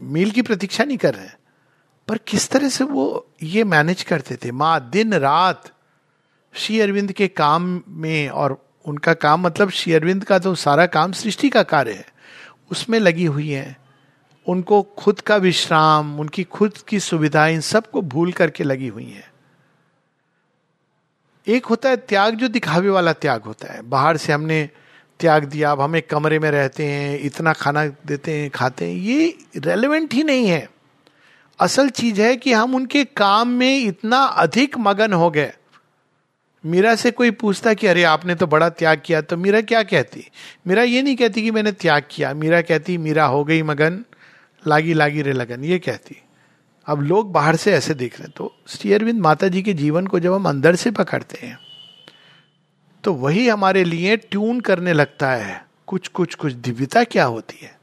[0.02, 1.28] मील की प्रतीक्षा नहीं कर रहे
[2.08, 3.04] पर किस तरह से वो
[3.42, 4.50] ये मैनेज करते थे?
[4.52, 5.70] माँ, दिन, रात
[6.54, 11.12] श्री अरविंद के काम में और उनका काम मतलब श्री अरविंद का तो सारा काम
[11.12, 12.06] सृष्टि का कार्य है,
[12.70, 13.76] उसमें लगी हुई है।
[14.46, 19.30] उनको खुद का विश्राम, उनकी खुद की सुविधा, इन सबको भूल करके लगी हुई है।
[21.46, 24.68] एक होता है त्याग जो दिखावे वाला त्याग होता है। बाहर से हमने
[25.20, 28.94] त्याग दिया, अब हम एक कमरे में रहते हैं, इतना खाना देते हैं, खाते हैं,
[28.94, 30.70] ये रेलिवेंट ही नहीं है।
[31.60, 35.52] असल चीज़ है कि हम उनके काम में इतना अधिक मगन हो गए।
[36.66, 40.28] मीरा से कोई पूछता कि, अरे, आपने तो बड़ा त्याग किया। तो मीरा क्या कहती?
[40.66, 44.04] मीरा ये नहीं कहती कि मैंने त्याग किया। मीरा कहती, मीरा हो गई मगन,
[44.66, 46.22] लागी लागी रे लगन। ये कहती,
[46.86, 50.06] अब लोग बाहर से ऐसे देख रहे हैं। तो श्री अरविंद माता जी के जीवन
[50.06, 51.58] को जब हम अंदर से पकड़ते हैं
[53.04, 57.80] तो वही हमारे लिए ट्यून करने लगता है, कुछ कुछ कुछ दिव्यता क्या होती है।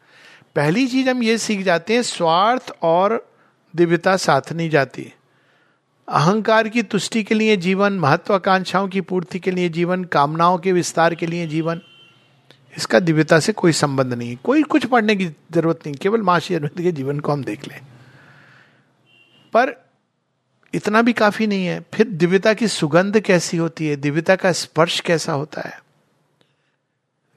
[0.56, 3.32] पहली चीज़ हम ये सीख जाते हैं, स्वार्थ और
[3.76, 5.14] दिव्यता साथ नहीं जाती।
[6.10, 11.16] अहंकार की तुष्टि के लिए जीवन, महत्वाकांक्षाओं की पूर्ति के लिए जीवन, कामनाओं के विस्तार
[11.16, 11.82] के लिए जीवन,
[12.78, 16.54] इसका दिव्यता से कोई संबंध नहीं। है कोई कुछ पढ़ने की ज़रूरत नहीं, केवल माशी
[16.54, 17.82] अरविंद के जीवन को हम देख लें।
[19.54, 19.86] पर
[20.74, 23.96] इतना भी काफ़ी नहीं है। फिर दिव्यता की सुगंध कैसी होती है?
[23.96, 25.84] दिव्यता का स्पर्श कैसा होता है?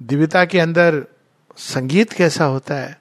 [0.03, 1.05] दिव्यता के अंदर
[1.57, 3.01] संगीत कैसा होता है?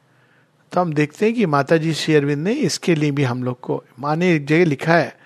[0.72, 3.60] तो हम देखते हैं कि माता जी श्री अरविंद ने इसके लिए भी हम लोग
[3.60, 5.19] को माँ ने एक जगह लिखा है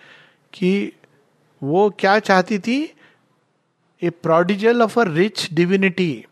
[0.53, 0.93] कि
[1.63, 2.95] वो क्या चाहती थी?
[4.01, 6.25] A prodigal of a rich divinity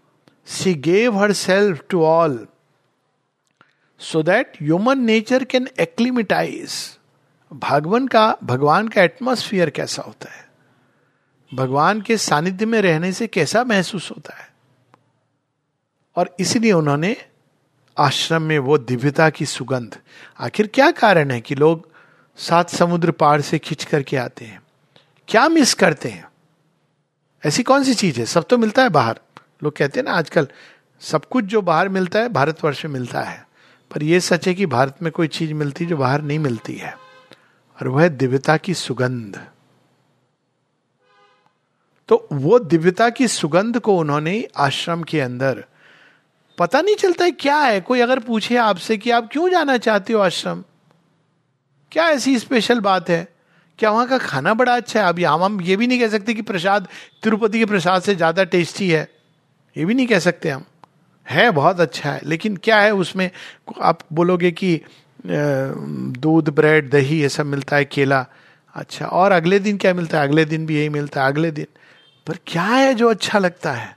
[0.45, 2.47] she gave herself to all
[3.99, 6.97] so that human nature can acclimatise
[7.53, 10.49] भगवान का भगवान का एटमोस्फियर कैसा होता है?
[11.53, 14.49] भगवान के सानिध्य में रहने से कैसा महसूस होता है?
[16.15, 17.15] और इसलिए उन्होंने
[17.97, 19.97] आश्रम में वो दिव्यता की सुगंध।
[20.39, 21.90] आखिर क्या कारण है कि लोग
[22.38, 24.62] सात समुद्र पार से खिंच करके आते हैं।
[25.28, 26.32] क्या मिस करते हैं?
[27.46, 28.26] ऐसी कौन सी चीज़ है?
[28.26, 29.20] सब तो मिलता है बाहर।
[29.63, 30.48] लोग कहते हैं ना, आजकल
[31.00, 33.48] सब कुछ जो बाहर मिलता है, भारतवर्ष में मिलता है।
[33.94, 36.91] पर यह सच है कि भारत में कोई चीज़ मिलती जो बाहर नहीं मिलती है।
[37.82, 39.48] और वह दिव्यता की सुगंध।
[42.08, 45.65] तो वो दिव्यता की सुगंध को उन्होंने आश्रम के अंदर
[46.58, 50.13] पता नहीं चलता है क्या है। कोई अगर पूछे आपसे कि आप क्यों जाना चाहते
[50.13, 50.63] हो आश्रम?
[51.91, 53.27] क्या ऐसी स्पेशल बात है?
[53.80, 55.08] क्या वहाँ का खाना बड़ा अच्छा है?
[55.10, 56.88] अभी हम हम ये भी नहीं कह सकते कि प्रसाद,
[57.23, 59.08] तिरुपति के प्रसाद से ज़्यादा टेस्टी है।
[59.75, 60.65] ये भी नहीं कह सकते हम।
[61.27, 63.30] है, बहुत अच्छा है। लेकिन क्या है उसमें?
[63.82, 64.80] आप बोलोगे कि
[65.25, 68.25] दूध ब्रेड दही, ये सब मिलता है, केला।
[68.75, 70.27] अच्छा और अगले दिन क्या मिलता है?
[70.27, 71.67] अगले दिन भी यही मिलता है, अगले दिन।
[72.27, 73.95] पर क्या है जो अच्छा लगता है?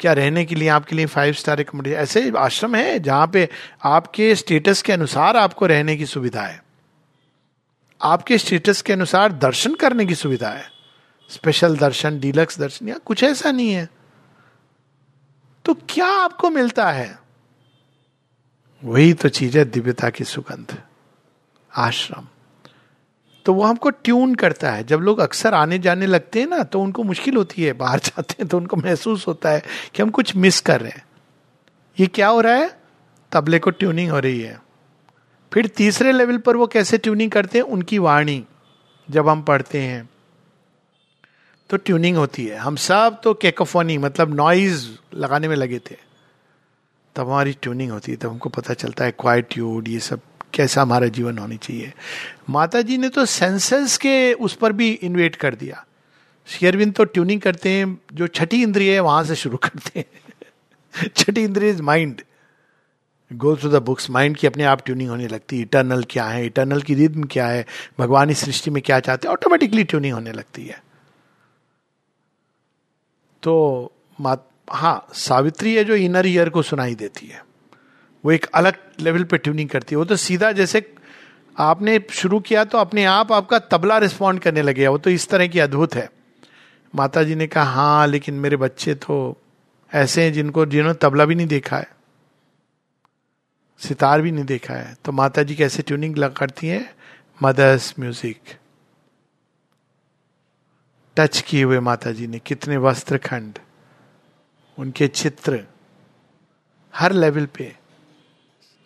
[0.00, 3.48] क्या रहने के लिए, आपके लिए फाइव स्टार एकोमोडेशन ऐसे आश्रम है जहाँ पे
[3.84, 6.69] आपके स्टेटस के अनुसार आपको रहने की सुविधा है।
[8.02, 10.70] आपके स्टेटस के अनुसार दर्शन करने की सुविधा है।
[11.28, 13.88] स्पेशल दर्शन डीलक्स दर्शन या कुछ ऐसा नहीं है।
[15.64, 17.18] तो क्या आपको मिलता है?
[18.84, 20.82] वही तो चीज़ है दिव्यता की सुगंध,
[21.76, 22.26] आश्रम।
[23.44, 26.80] तो वो हमको ट्यून करता है। जब लोग अक्सर आने जाने लगते हैं ना तो
[26.80, 29.62] उनको मुश्किल होती है। बाहर जाते हैं तो उनको महसूस होता है
[29.94, 31.04] कि हम कुछ मिस कर रहे हैं।
[32.00, 32.80] ये क्या हो रहा है?
[33.32, 34.69] तबले को ट्यूनिंग हो रही है।
[35.52, 37.64] फिर तीसरे लेवल पर वो कैसे ट्यूनिंग करते हैं?
[37.64, 38.44] उनकी वाणी,
[39.10, 40.10] जब हम पढ़ते हैं
[41.70, 45.96] तो ट्यूनिंग होती है। हम सब तो केकोफोनी मतलब नॉइज़ लगाने में लगे थे।
[47.16, 50.20] तब हमारी ट्यूनिंग होती है, तब हमको पता चलता है क्वाइट्यूड ये सब
[50.54, 51.94] कैसा हमारा जीवन होनी चाहिए।
[52.50, 55.86] माता जी ने तो सेंसेस के उस पर भी इन्वेट कर दिया।
[56.46, 60.20] शेयरविंद तो ट्यूनिंग करते हैं, जो छठी इंद्रिय है, वहाँ से शुरू करते हैं।
[61.16, 62.20] छठी इंद्रिय is mind
[63.32, 66.46] go to the books mind की अपने आप ट्यूनिंग होने लगती है इटर्नल क्या है
[66.46, 67.66] इटर्नल की रिद्म क्या है
[67.98, 70.82] भगवान इस सृष्टि में क्या चाहते हैं ऑटोमेटिकली ट्यूनिंग होने लगती है
[73.42, 77.42] तो मात हाँ सावित्री है जो इनर ईयर को सुनाई देती है।
[78.24, 80.94] वो एक अलग लेवल पे ट्यूनिंग करती है। वो तो सीधा जैसे
[81.58, 85.46] आपने शुरू किया तो अपने आप, आपका तबला रिस्पॉन्ड करने लगे। वो तो इस तरह
[85.46, 86.08] की अद्भुत है।
[86.94, 89.36] माता जी ने कहा हाँ लेकिन मेरे बच्चे तो
[89.94, 91.99] ऐसे हैं जिनको, जिन्होंने तबला भी नहीं देखा है।
[93.80, 96.88] सितार भी नहीं देखा है। तो माता जी कैसे ट्यूनिंग लग करती हैं?
[97.40, 98.56] मदर्स म्यूज़िक
[101.16, 103.58] टच किए हुए माता जी ने कितने वस्त्र खंड
[104.78, 105.64] उनके चित्र,
[106.94, 107.72] हर लेवल पे।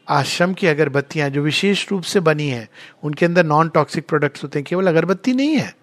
[0.09, 2.69] आश्रम की अगरबत्तियाँ जो विशेष रूप से बनी है,
[3.03, 5.75] उनके अंदर नॉन टॉक्सिक प्रोडक्ट्स होते हैं, केवल अगरबत्ती नहीं है।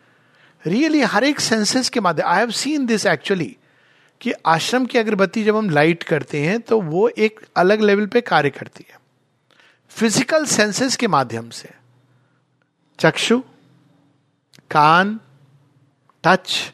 [0.64, 3.56] रियली हर एक सेंसेस के माध्यम I have seen this actually
[4.22, 8.22] कि आश्रम की अगरबत्ती जब हम लाइट करते हैं तो वो एक अलग लेवल पे
[8.22, 9.00] कार्य करती है।
[9.92, 11.70] फ़िज़िकल सेंसेस के माध्यम से।
[13.00, 13.40] चक्षु,
[14.72, 15.20] कान
[16.24, 16.74] टच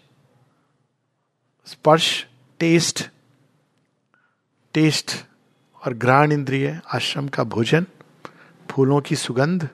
[1.67, 2.25] स्पर्श
[2.60, 3.03] टेस्ट
[4.75, 5.12] टेस्ट
[5.82, 7.86] और ग्रहण इंद्रिय, आश्रम का भोजन,
[8.69, 9.67] फूलों की सुगंध।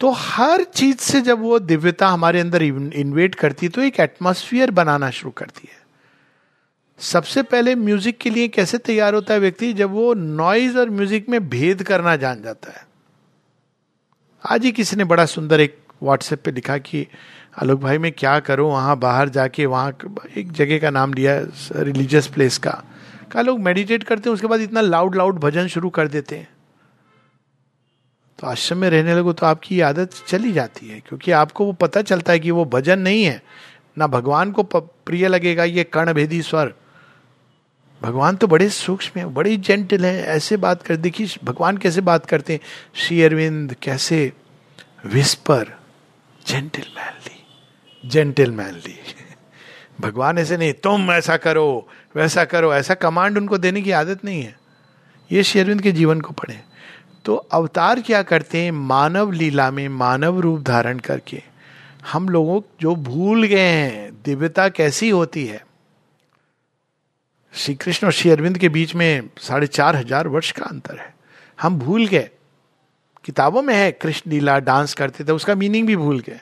[0.00, 4.70] तो हर चीज़ से जब वो दिव्यता हमारे अंदर इन्वेट करती है तो एक एटमोस्फियर
[4.70, 5.79] बनाना शुरू करती है।
[7.00, 9.72] सबसे पहले म्यूज़िक के लिए कैसे तैयार होता है व्यक्ति?
[9.72, 12.86] जब वो नॉइज़ और म्यूज़िक में भेद करना जान जाता है।
[14.44, 17.06] आज ही किसी ने बड़ा सुंदर एक व्हाट्सएप पे लिखा कि,
[17.58, 18.68] आलोक भाई, मैं क्या करूँ?
[18.70, 19.96] वहाँ बाहर जाके, वहाँ
[20.36, 21.38] एक जगह का नाम लिया
[21.72, 22.70] रिलीजियस प्लेस का।
[23.32, 26.48] कहा, लोग मेडिटेट करते हैं, उसके बाद इतना लाउड लाउड भजन शुरू कर देते हैं।
[28.38, 32.02] तो आश्रम में रहने लगो तो आपकी आदत चली जाती है, क्योंकि आपको वो पता
[32.02, 33.42] चलता है कि वो भजन नहीं है।
[33.98, 36.74] ना भगवान को प्रिय लगेगा, ये कर्ण भेदी स्वर।
[38.02, 42.26] भगवान तो बड़े सूक्ष्म है, बड़े जेंटल है, ऐसे बात कर, देखिए, भगवान कैसे बात
[42.26, 42.60] करते हैं?
[42.94, 44.32] श्री अरविंद कैसे
[45.06, 45.80] whisper
[46.48, 47.46] gentle manly
[48.08, 49.00] gentle manly
[50.00, 54.42] भगवान ऐसे नहीं, तुम ऐसा करो, वैसा करो। ऐसा कमांड उनको देने की आदत नहीं
[54.42, 54.58] है।
[55.32, 56.60] ये श्री अरविंद के जीवन को पढ़े।
[57.24, 58.70] तो अवतार क्या करते हैं?
[58.70, 61.42] मानव लीला में मानव रूप धारण करके।
[62.12, 65.66] हम लोगों जो भूल गए हैं, दिव्यता कैसी होती है?
[67.54, 71.14] श्री कृष्ण और श्री अरविंद के बीच में साढ़े चार हज़ार वर्ष का अंतर है।
[71.60, 72.30] हम भूल गए।
[73.24, 76.40] किताबों में है, कृष्ण लीला, डांस करते थे, उसका मीनिंग भी भूल गए।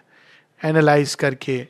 [0.64, 1.68] एनालाइज करके।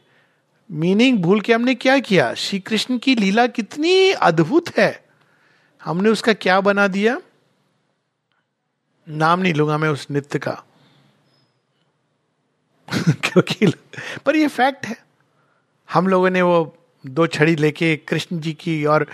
[0.70, 2.34] मीनिंग भूल के हमने क्या किया?
[2.34, 5.04] श्री कृष्ण की लीला कितनी अद्भुत है।
[5.84, 7.20] हमने उसका क्या बना दिया?
[9.08, 10.64] नाम नहीं लूँगा मैं उस नृत्य का।
[13.08, 13.72] क्योंकि
[14.26, 15.04] पर ये फैक्ट है।
[15.92, 16.77] हम लोगों ने वो
[17.08, 19.06] दो छड़ी लेके कृष्ण जी की और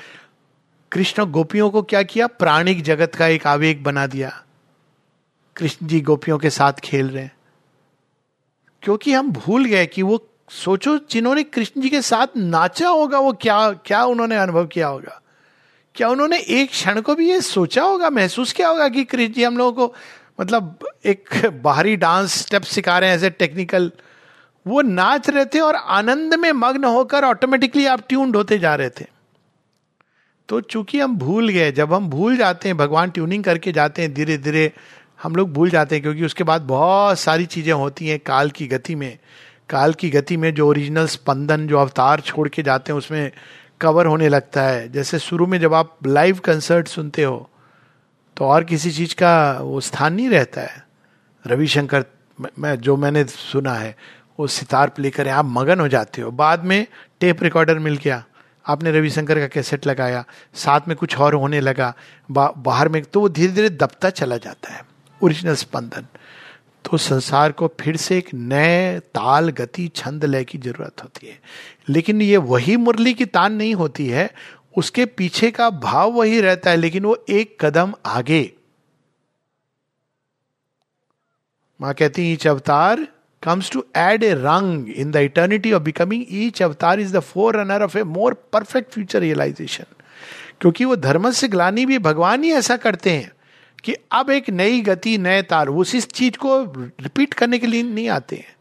[0.93, 2.27] कृष्ण गोपियों को क्या किया?
[2.27, 4.45] प्राणिक जगत का एक आवेग बना दिया।
[5.57, 7.37] कृष्ण जी गोपियों के साथ खेल रहे हैं।
[8.83, 13.33] क्योंकि हम भूल गए कि वो सोचो जिन्होंने कृष्ण जी के साथ नाचा होगा, वो
[13.33, 15.23] क्या क्या उन्होंने अनुभव किया होगा?
[15.95, 19.45] क्या उन्होंने एक क्षण को भी ये सोचा होगा, महसूस किया होगा कि कृष्ण जी
[19.45, 19.95] हम लोगों को
[20.41, 23.93] मतलब एक बाहरी डांस स्टेप सिखा रहे हैं ए टेक्निकल
[24.67, 28.91] वो नाच रहे थे और आनंद में मग्न होकर ऑटोमेटिकली आप ट्यून्ड होते जा रहे
[28.91, 29.07] थे।
[30.49, 34.13] तो चूँकि हम भूल गए, जब हम भूल जाते हैं, भगवान ट्यूनिंग करके जाते हैं
[34.15, 34.71] धीरे धीरे
[35.23, 38.67] हम लोग भूल जाते हैं, क्योंकि उसके बाद बहुत सारी चीज़ें होती हैं काल की
[38.67, 39.19] गति में।
[39.71, 43.31] काल की गति में जो ओरिजिनल स्पंदन, जो अवतार छोड़ के जाते हैं, उसमें
[43.81, 47.51] कवर होने लगता है। जैसे शुरू में जब आप लाइव कंसर्ट सुनते हो
[48.37, 50.85] तो और किसी चीज़ का वो स्थान नहीं रहता है।
[51.45, 52.05] रविशंकर
[52.59, 53.97] मैं, जो मैंने सुना है
[54.41, 56.87] वो सितार प्ले करें आप मगन हो जाते हो। बाद में
[57.21, 58.25] टेप रिकॉर्डर मिल गया।
[58.67, 61.95] आपने रविशंकर का कैसेट लगाया। साथ में कुछ और होने लगा।
[62.31, 64.85] बा, बाहर में तो वो धीरे धीरे दबता चला जाता है।
[65.23, 66.07] ओरिजिनल स्पंदन।
[66.91, 71.41] तो संसार को फिर से एक नए ताल गति छंद लय की ज़रूरत होती है।
[71.89, 74.31] लेकिन ये वही मुरली की तान नहीं होती है।
[74.77, 78.53] उसके पीछे का भाव वही रहता है लेकिन वो एक कदम आगे।
[81.81, 83.09] माँ कहती ईच अवतार
[83.49, 87.21] to add a rung in the eternity of becoming each avatar is the
[87.57, 89.85] forerunner of a more perfect future realisation
[90.61, 93.33] क्योंकि वो धर्म से ग्लानी भी भगवान ही ऐसा करते हैं
[93.85, 96.65] कि अब एक नई गति, नए तार, उस चीज़ को
[97.01, 98.57] रिपीट करने के लिए नहीं आते हैं।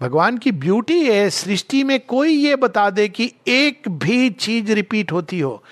[0.00, 5.12] भगवान की ब्यूटी है, सृष्टि में कोई ये बता दे कि एक भी चीज़ रिपीट
[5.12, 5.64] होती हो।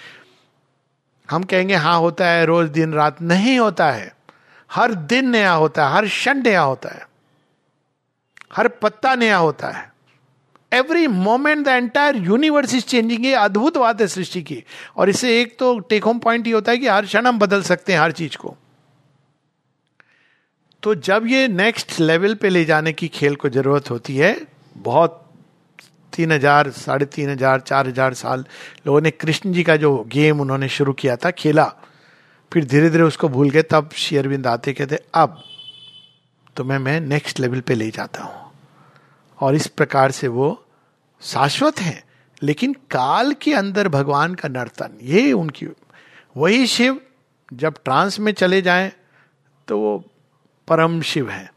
[1.30, 4.14] हम कहेंगे हाँ होता है, रोज दिन, रात नहीं होता है।
[4.72, 7.08] हर दिन नया होता है, हर क्षण नया होता है।
[8.50, 9.86] हर पत्ता नया होता है।
[10.72, 14.62] Every moment the entire universe is changing ये अद्भुत बात है सृष्टि की।
[14.96, 17.62] और इससे एक तो टेक होम पॉइंट ये होता है कि हर क्षण हम बदल
[17.64, 18.56] सकते हैं हर चीज़ को।
[20.82, 24.36] तो जब ये नेक्स्ट लेवल पे ले जाने की खेल को ज़रूरत होती है,
[24.76, 25.24] बहुत
[26.12, 28.44] तीन हज़ार, साढ़े तीन हज़ार, चार हज़ार साल
[28.86, 31.72] लोगों ने कृष्ण जी का जो गेम उन्होंने शुरू किया था, खेला,
[32.52, 35.42] फिर धीरे धीरे उसको भूल गए, तब शेयरविंद आते कहते, अब
[36.58, 38.50] तुम्हें मैं नेक्स्ट लेवल पे ले जाता हूँ।
[39.38, 40.64] और इस प्रकार से वो
[41.22, 42.04] शाश्वत है,
[42.42, 45.66] लेकिन काल के अंदर भगवान का नर्तन, ये उनकी,
[46.36, 47.00] वही शिव,
[47.52, 48.90] जब ट्रांस में चले जाएँ
[49.68, 49.98] तो वो
[50.68, 51.52] परम शिव है।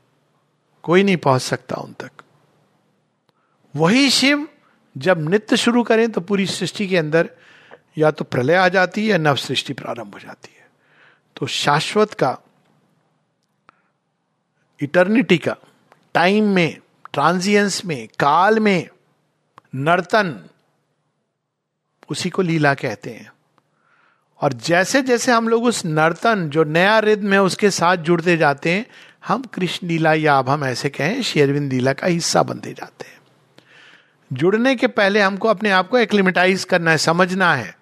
[0.84, 2.12] कोई नहीं पहुँच सकता उन तक।
[3.76, 4.48] वही शिव,
[4.96, 7.30] जब नित्य शुरू करें तो पूरी सृष्टि के अंदर
[7.98, 10.70] या तो प्रलय आ जाती है, या नव सृष्टि प्रारंभ हो जाती है।
[11.36, 12.38] तो शाश्वत का
[14.82, 15.56] इटर्निटी का
[16.14, 16.78] टाइम में
[17.14, 18.88] ट्रांजियंस में, काल में,
[19.76, 20.44] नर्तन,
[22.10, 23.32] उसी को लीला कहते हैं।
[24.42, 28.72] और जैसे जैसे हम लोग उस नर्तन, जो नया रिद्म है, उसके साथ जुड़ते जाते
[28.72, 28.86] हैं,
[29.28, 33.22] हम कृष्ण लीला या अब हम ऐसे कहें शेरविंद लीला का हिस्सा बनते जाते हैं।
[34.34, 37.81] जुड़ने के पहले हमको अपने आप को एक्लिमेटाइज करना है, समझना है।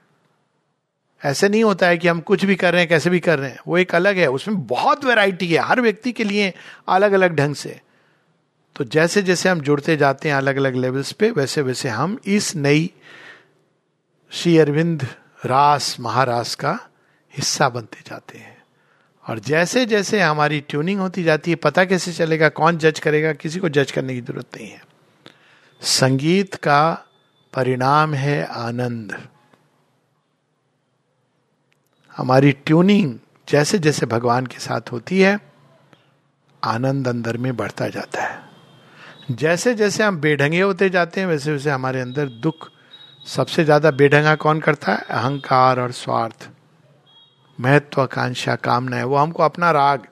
[1.25, 3.49] ऐसे नहीं होता है कि हम कुछ भी कर रहे हैं, कैसे भी कर रहे
[3.49, 6.53] हैं। वो एक अलग है, उसमें बहुत वैरायटी है, हर व्यक्ति के लिए
[6.89, 7.81] अलग अलग ढंग से।
[8.75, 12.55] तो जैसे जैसे हम जुड़ते जाते हैं अलग अलग लेवल्स पे वैसे वैसे हम इस
[12.55, 12.91] नई
[14.31, 15.07] श्री अरविंद
[15.45, 16.79] रास, महारास का
[17.37, 18.63] हिस्सा बनते जाते हैं।
[19.29, 23.59] और जैसे जैसे हमारी ट्यूनिंग होती जाती है, पता कैसे चलेगा, कौन जज करेगा, किसी
[23.59, 24.81] को जज करने की ज़रूरत नहीं है।
[25.81, 27.05] संगीत का
[27.53, 29.27] परिणाम है आनंद।
[32.19, 33.13] हमारी ट्यूनिंग
[33.47, 35.39] जैसे जैसे भगवान के साथ होती है,
[36.63, 41.69] आनंद अंदर में बढ़ता जाता है। जैसे जैसे हम बेढंगे होते जाते हैं, वैसे वैसे
[41.69, 42.67] हमारे अंदर दुख
[43.25, 44.97] सबसे ज़्यादा बेढंगा कौन करता है?
[45.01, 46.49] अहंकार और स्वार्थ।
[47.59, 50.07] महत्वाकांक्षा कामना है वो हमको अपना राग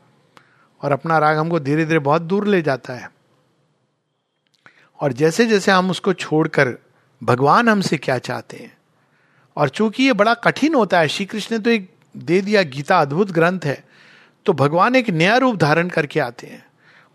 [0.81, 3.09] और अपना राग हमको धीरे धीरे बहुत दूर ले जाता है।
[4.99, 6.73] और जैसे जैसे हम उसको छोड़कर
[7.21, 8.77] भगवान हमसे क्या चाहते हैं?
[9.57, 12.99] और चूँकि ये बड़ा कठिन होता है श्री कृष्ण ने तो एक दे दिया गीता
[12.99, 13.83] अद्भुत ग्रंथ है
[14.45, 16.65] तो भगवान एक नया रूप धारण करके आते हैं।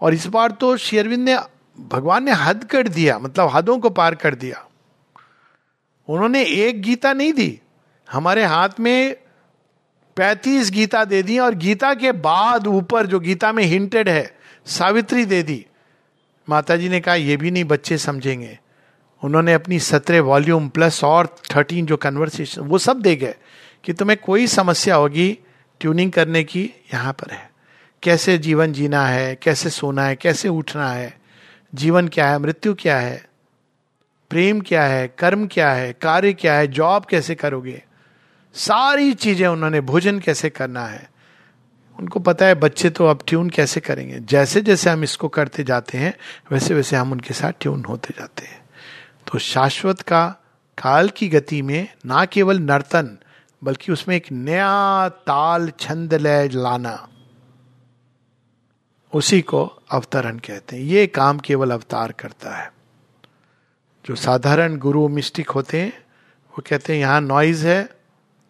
[0.00, 1.36] और इस बार तो शेरविंद ने,
[1.78, 4.64] भगवान ने हद कर दिया मतलब हदों को पार कर दिया।
[6.08, 7.60] उन्होंने एक गीता नहीं दी,
[8.08, 9.16] हमारे हाथ में
[10.16, 14.34] पैतीस गीता दे दी और गीता के बाद ऊपर जो गीता में हिंटेड है,
[14.66, 15.64] सावित्री दे दी।
[16.48, 18.58] माता जी ने कहा यह भी नहीं, बच्चे समझेंगे।
[19.22, 23.34] उन्होंने अपनी सत्रह वॉल्यूम प्लस और थर्टीन जो कन्वर्सेशन वो सब दे गए।
[23.84, 25.38] कि तुम्हें कोई समस्या होगी
[25.80, 27.50] ट्यूनिंग करने की यहाँ पर है।
[28.02, 31.20] कैसे जीवन जीना है, कैसे सोना है, कैसे उठना है,
[31.74, 33.24] जीवन क्या है, मृत्यु क्या है,
[34.30, 37.82] प्रेम क्या है, कर्म क्या है, कार्य क्या है जॉब कैसे करोगे?
[38.54, 41.10] सारी चीज़ें उन्होंने भोजन कैसे करना है?
[42.00, 44.20] उनको पता है बच्चे तो अब ट्यून कैसे करेंगे?
[44.20, 46.14] जैसे जैसे हम इसको करते जाते हैं,
[46.52, 48.64] वैसे वैसे हम उनके साथ ट्यून होते जाते हैं।
[49.32, 50.28] तो शाश्वत का,
[50.78, 53.18] काल की गति में ना केवल नर्तन
[53.62, 57.08] बल्कि उसमें एक नया ताल छंद लय लाना।
[59.12, 62.70] उसी को अवतरण कहते हैं। ये काम केवल अवतार करता है।
[64.04, 65.92] जो साधारण गुरु मिस्टिक होते हैं,
[66.54, 67.82] वो कहते हैं, यहाँ नॉइज़ है,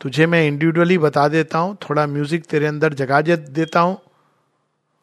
[0.01, 3.99] तुझे मैं इंडिविजुअली बता देता हूँ, थोड़ा म्यूज़िक तेरे अंदर जगा देता हूँ।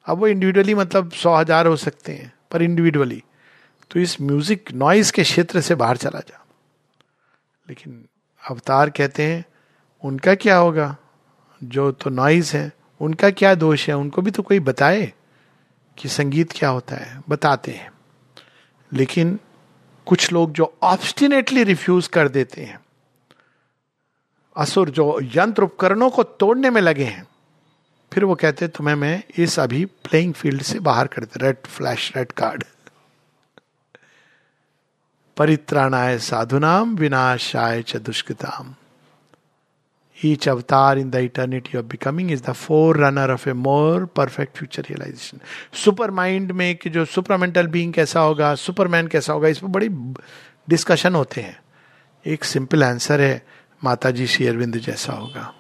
[0.08, 3.24] अब वो इंडिविजुअली मतलब सौ हज़ार हो सकते हैं, पर इंडिविजुअली
[3.92, 6.46] तो इस म्यूज़िक नॉइज़ के क्षेत्र से बाहर चला जा।
[7.68, 8.04] लेकिन
[8.44, 9.46] अवतार कहते हैं
[10.04, 10.98] उनका क्या होगा?
[11.64, 12.72] जो तो नॉइज़ है,
[13.02, 13.98] उनका क्या दोष है?
[13.98, 15.14] उनको भी तो कोई बताए
[15.98, 17.92] कि संगीत क्या होता है, बताते हैं।
[18.94, 19.40] लेकिन
[20.06, 22.80] कुछ लोग जो ऑब्स्टिनेटली रिफ्यूज कर देते हैं,
[24.58, 27.28] असुर जो यंत्र उपकरणों को तोड़ने में लगे हैं,
[28.14, 31.58] फिर वो कहते हैं, तुम्हें मैं इस अभी प्लेइंग फ़ील्ड से बाहर कर दे रेड
[31.68, 32.64] फ्लैश रेड कार्ड
[35.38, 38.76] परित्राणाय साधुनाम, विनाशाय च दुष्कृताम।
[40.22, 44.84] Each avatar in the eternity of becoming is the forerunner of a more perfect future
[44.90, 45.40] realization.
[46.12, 49.90] Supermind में कि जो सुपरमेंटल बीइंग कैसा होगा सुपरमैन कैसा होगा, इस पर बड़ी
[50.70, 51.60] डिस्कशन होते हैं।
[52.26, 53.46] एक सिंपल आंसर है
[53.84, 55.54] माता जी श्री अरविंद जैसा होगा।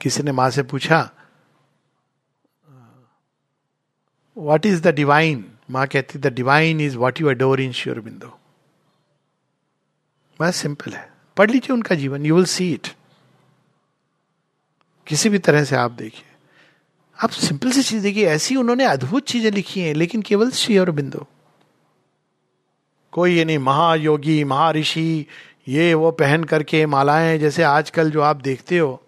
[0.00, 1.10] किसी ने माँ से पूछा
[4.36, 8.30] वॉट इज़ द डिवाइन माँ कहती the divine is what you adore in sure बिंदु
[10.40, 12.88] बस सिंपल है। पढ़ लीजिए उनका जीवन यू विल सी इट
[15.06, 16.24] किसी भी तरह से आप देखिए।
[17.24, 20.90] आप सिंपल सी चीज़ देखिए, ऐसी उन्होंने अद्भुत चीज़ें लिखी हैं, लेकिन केवल श्री और
[20.90, 21.26] बिंदु।
[23.12, 25.26] कोई ये नहीं, महायोगी महर्षि
[25.68, 29.02] ये वो पहन करके मालाएँ, जैसे आजकल जो आप देखते हो।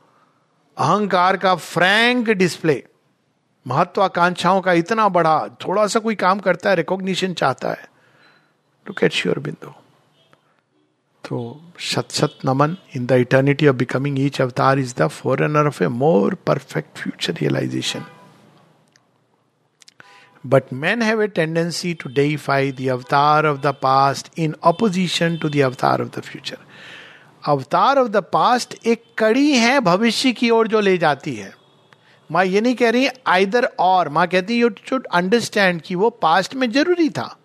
[0.79, 2.85] अहंकार का फ्रैंक डिस्प्ले
[3.67, 7.89] महत्वाकांक्षाओं का इतना बड़ा, थोड़ा सा कोई काम करता है रिकॉग्निशन चाहता है।
[8.87, 9.73] टू कैट श्योर बिंदु।
[11.25, 15.83] तो सत सत नमन in the eternity of becoming each avatar is the forerunner of
[15.85, 18.05] a more perfect future realisation
[20.45, 25.49] but man have a tendency to deify the avatar of the past in opposition to
[25.49, 26.57] the avatar of the future
[27.45, 31.53] avatar of the past एक कड़ी है भविष्य की ओर जो ले जाती है।
[32.31, 36.55] माँ ये नहीं कह रही, आइदर और। माँ कहती यू शुड अंडरस्टैंड कि वो पास्ट
[36.55, 37.37] में ज़रूरी था।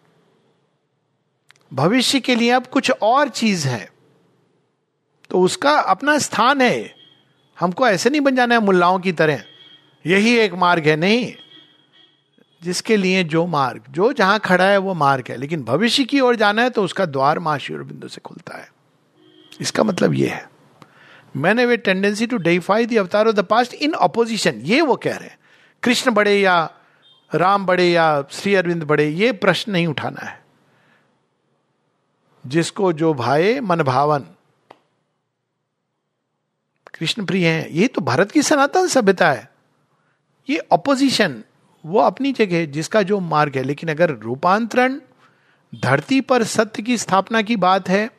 [1.74, 3.92] भविष्य के लिए अब कुछ और चीज़ है।
[5.30, 6.96] तो उसका अपना स्थान है।
[7.60, 9.44] हमको ऐसे नहीं बन जाना है मुल्लाओं की तरह।
[10.06, 11.34] यही एक मार्ग है, नहीं।
[12.64, 16.36] जिसके लिए जो मार्ग, जो जहाँ खड़ा है वो मार्ग है। लेकिन भविष्य की ओर
[16.36, 18.72] जाना है तो उसका द्वार महाशिवर बिंदु से खुलता है।
[19.62, 20.50] इसका मतलब ये है।
[21.36, 25.18] मैंने way tendency to deify the avatar of the past in opposition ये वो कह
[25.18, 25.40] रहे हैं।
[25.84, 26.72] कृष्ण बड़े या
[27.36, 30.39] राम बड़े या श्री अरविंद बड़े, ये प्रश्न नहीं उठाना है।
[32.50, 34.20] जिसको जो भाए मन भावन।
[37.00, 39.52] कृष्ण प्रिय है, ये तो भारत की सनातन सभ्यता है।
[40.50, 41.44] ये अपोजिशन
[41.86, 45.00] वो अपनी जगह, जिसका जो मार्ग है। लेकिन अगर रूपांतरण,
[45.84, 48.10] धरती पर सत्य की स्थापना की बात है,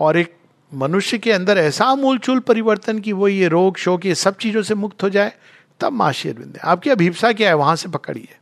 [0.00, 0.36] और एक
[0.74, 4.74] मनुष्य के अंदर ऐसा मूलचूल परिवर्तन की वो ये रोग, शोक, ये सब चीज़ों से
[4.74, 5.32] मुक्त हो जाए,
[5.80, 7.54] तब माशी अरविंद आपकी अभिप्सा क्या है?
[7.54, 8.36] वहाँ से पकड़िए।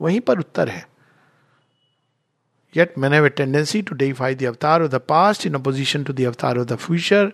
[0.00, 0.88] वहीं पर उत्तर है।
[2.74, 6.12] Yet men have a tendency to deify the avatar of the past in opposition to
[6.12, 7.32] the avatar of the future.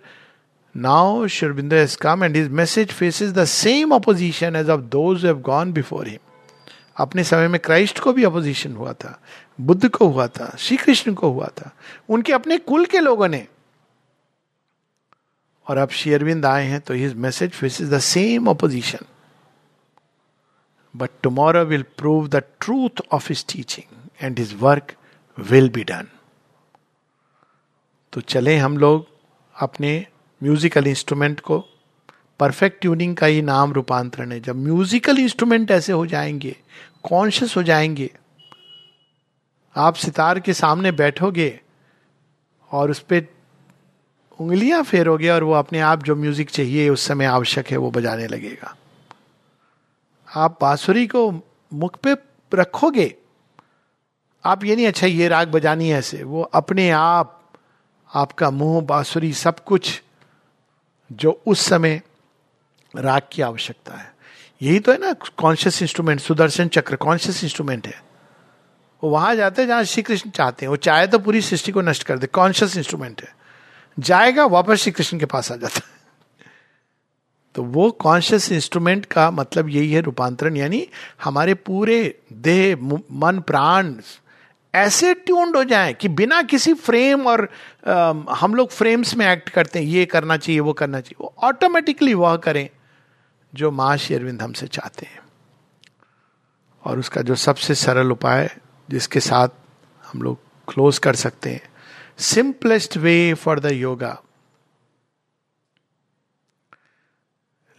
[0.74, 5.22] Now Sri Aurobindo has come and his message faces the same opposition as of those
[5.22, 6.20] who have gone before him.
[6.96, 9.18] अपने समय में Christ को भी opposition हुआ था
[9.68, 11.70] बुद्ध को हुआ था श्री कृष्ण को हुआ था
[12.16, 13.46] उनके अपने कुल के लोगों ने
[15.66, 19.06] और अब श्री अरविंद आए हैं तो his message faces the same opposition
[20.94, 24.94] but tomorrow will prove the truth of his teaching and his work
[25.40, 26.08] will be done
[28.12, 29.06] तो चले हम लोग
[29.56, 30.06] अपने
[30.42, 31.58] म्यूजिकल इंस्ट्रूमेंट को।
[32.40, 36.56] परफेक्ट ट्यूनिंग का ही नाम रूपांतरण है। जब म्यूजिकल इंस्ट्रूमेंट ऐसे हो जाएँगे
[37.04, 38.10] कॉन्शियस हो जाएँगे,
[39.76, 41.60] आप सितार के सामने बैठोगे
[42.70, 43.26] और उस पर
[44.38, 48.26] उंगलियाँ फेरोगे और वो अपने आप जो म्यूज़िक चाहिए उस समय आवश्यक है वो बजाने
[48.26, 48.76] लगेगा।
[50.28, 51.30] आप बांसुरी को
[51.72, 52.16] मुख पे
[52.52, 53.14] रखोगे
[54.44, 57.52] आप ये नहीं अच्छा ये राग बजानी है ऐसे। वो अपने आप,
[58.14, 60.02] आपका मुँह, बांसुरी, सब कुछ
[61.12, 62.02] जो उस समय
[62.96, 64.14] राग की आवश्यकता है।
[64.62, 68.02] यही तो है ना कॉन्शियस इंस्ट्रूमेंट सुदर्शन चक्र कॉन्शियस इंस्ट्रूमेंट है।
[69.04, 71.80] वो वहाँ जाते हैं जहाँ श्री कृष्ण चाहते हैं। वो चाहे तो पूरी सृष्टि को
[71.80, 73.34] नष्ट कर दे कॉन्शियस इंस्ट्रूमेंट है।
[73.98, 75.98] जाएगा, वापस श्री कृष्ण के पास आ जाता है।
[77.54, 80.88] तो वो कॉन्शियस इंस्ट्रूमेंट का मतलब यही है रूपांतरण, यानी
[81.24, 82.76] हमारे पूरे देह
[83.12, 83.94] मन, प्राण
[84.74, 87.48] ऐसे ट्यून्ड हो जाए कि बिना किसी फ्रेम और
[87.88, 91.34] आ, हम लोग फ्रेम्स में एक्ट करते हैं ये करना चाहिए वो करना चाहिए वो
[91.38, 92.70] ऑटोमेटिकली वह करें
[93.54, 95.20] जो महाश अरविंद हमसे चाहते हैं।
[96.84, 98.56] और उसका जो सबसे सरल उपाय
[98.90, 99.48] जिसके साथ
[100.04, 101.70] हम लोग क्लोज कर सकते हैं
[102.18, 104.22] simplest way for the yoga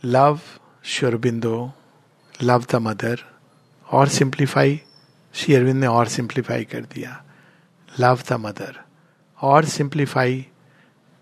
[0.05, 0.39] love
[0.83, 1.71] Sri Aurobindo
[2.43, 3.17] love the Mother
[3.89, 4.81] और सिंप्लीफाई
[5.33, 7.23] श्री अरविंद ने और सिंप्लीफाई कर दिया।
[7.99, 8.81] लव द मदर
[9.41, 10.45] और simplify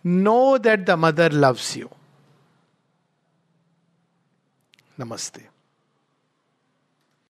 [0.05, 1.89] know that the Mother loves you
[4.99, 5.48] नमस्ते।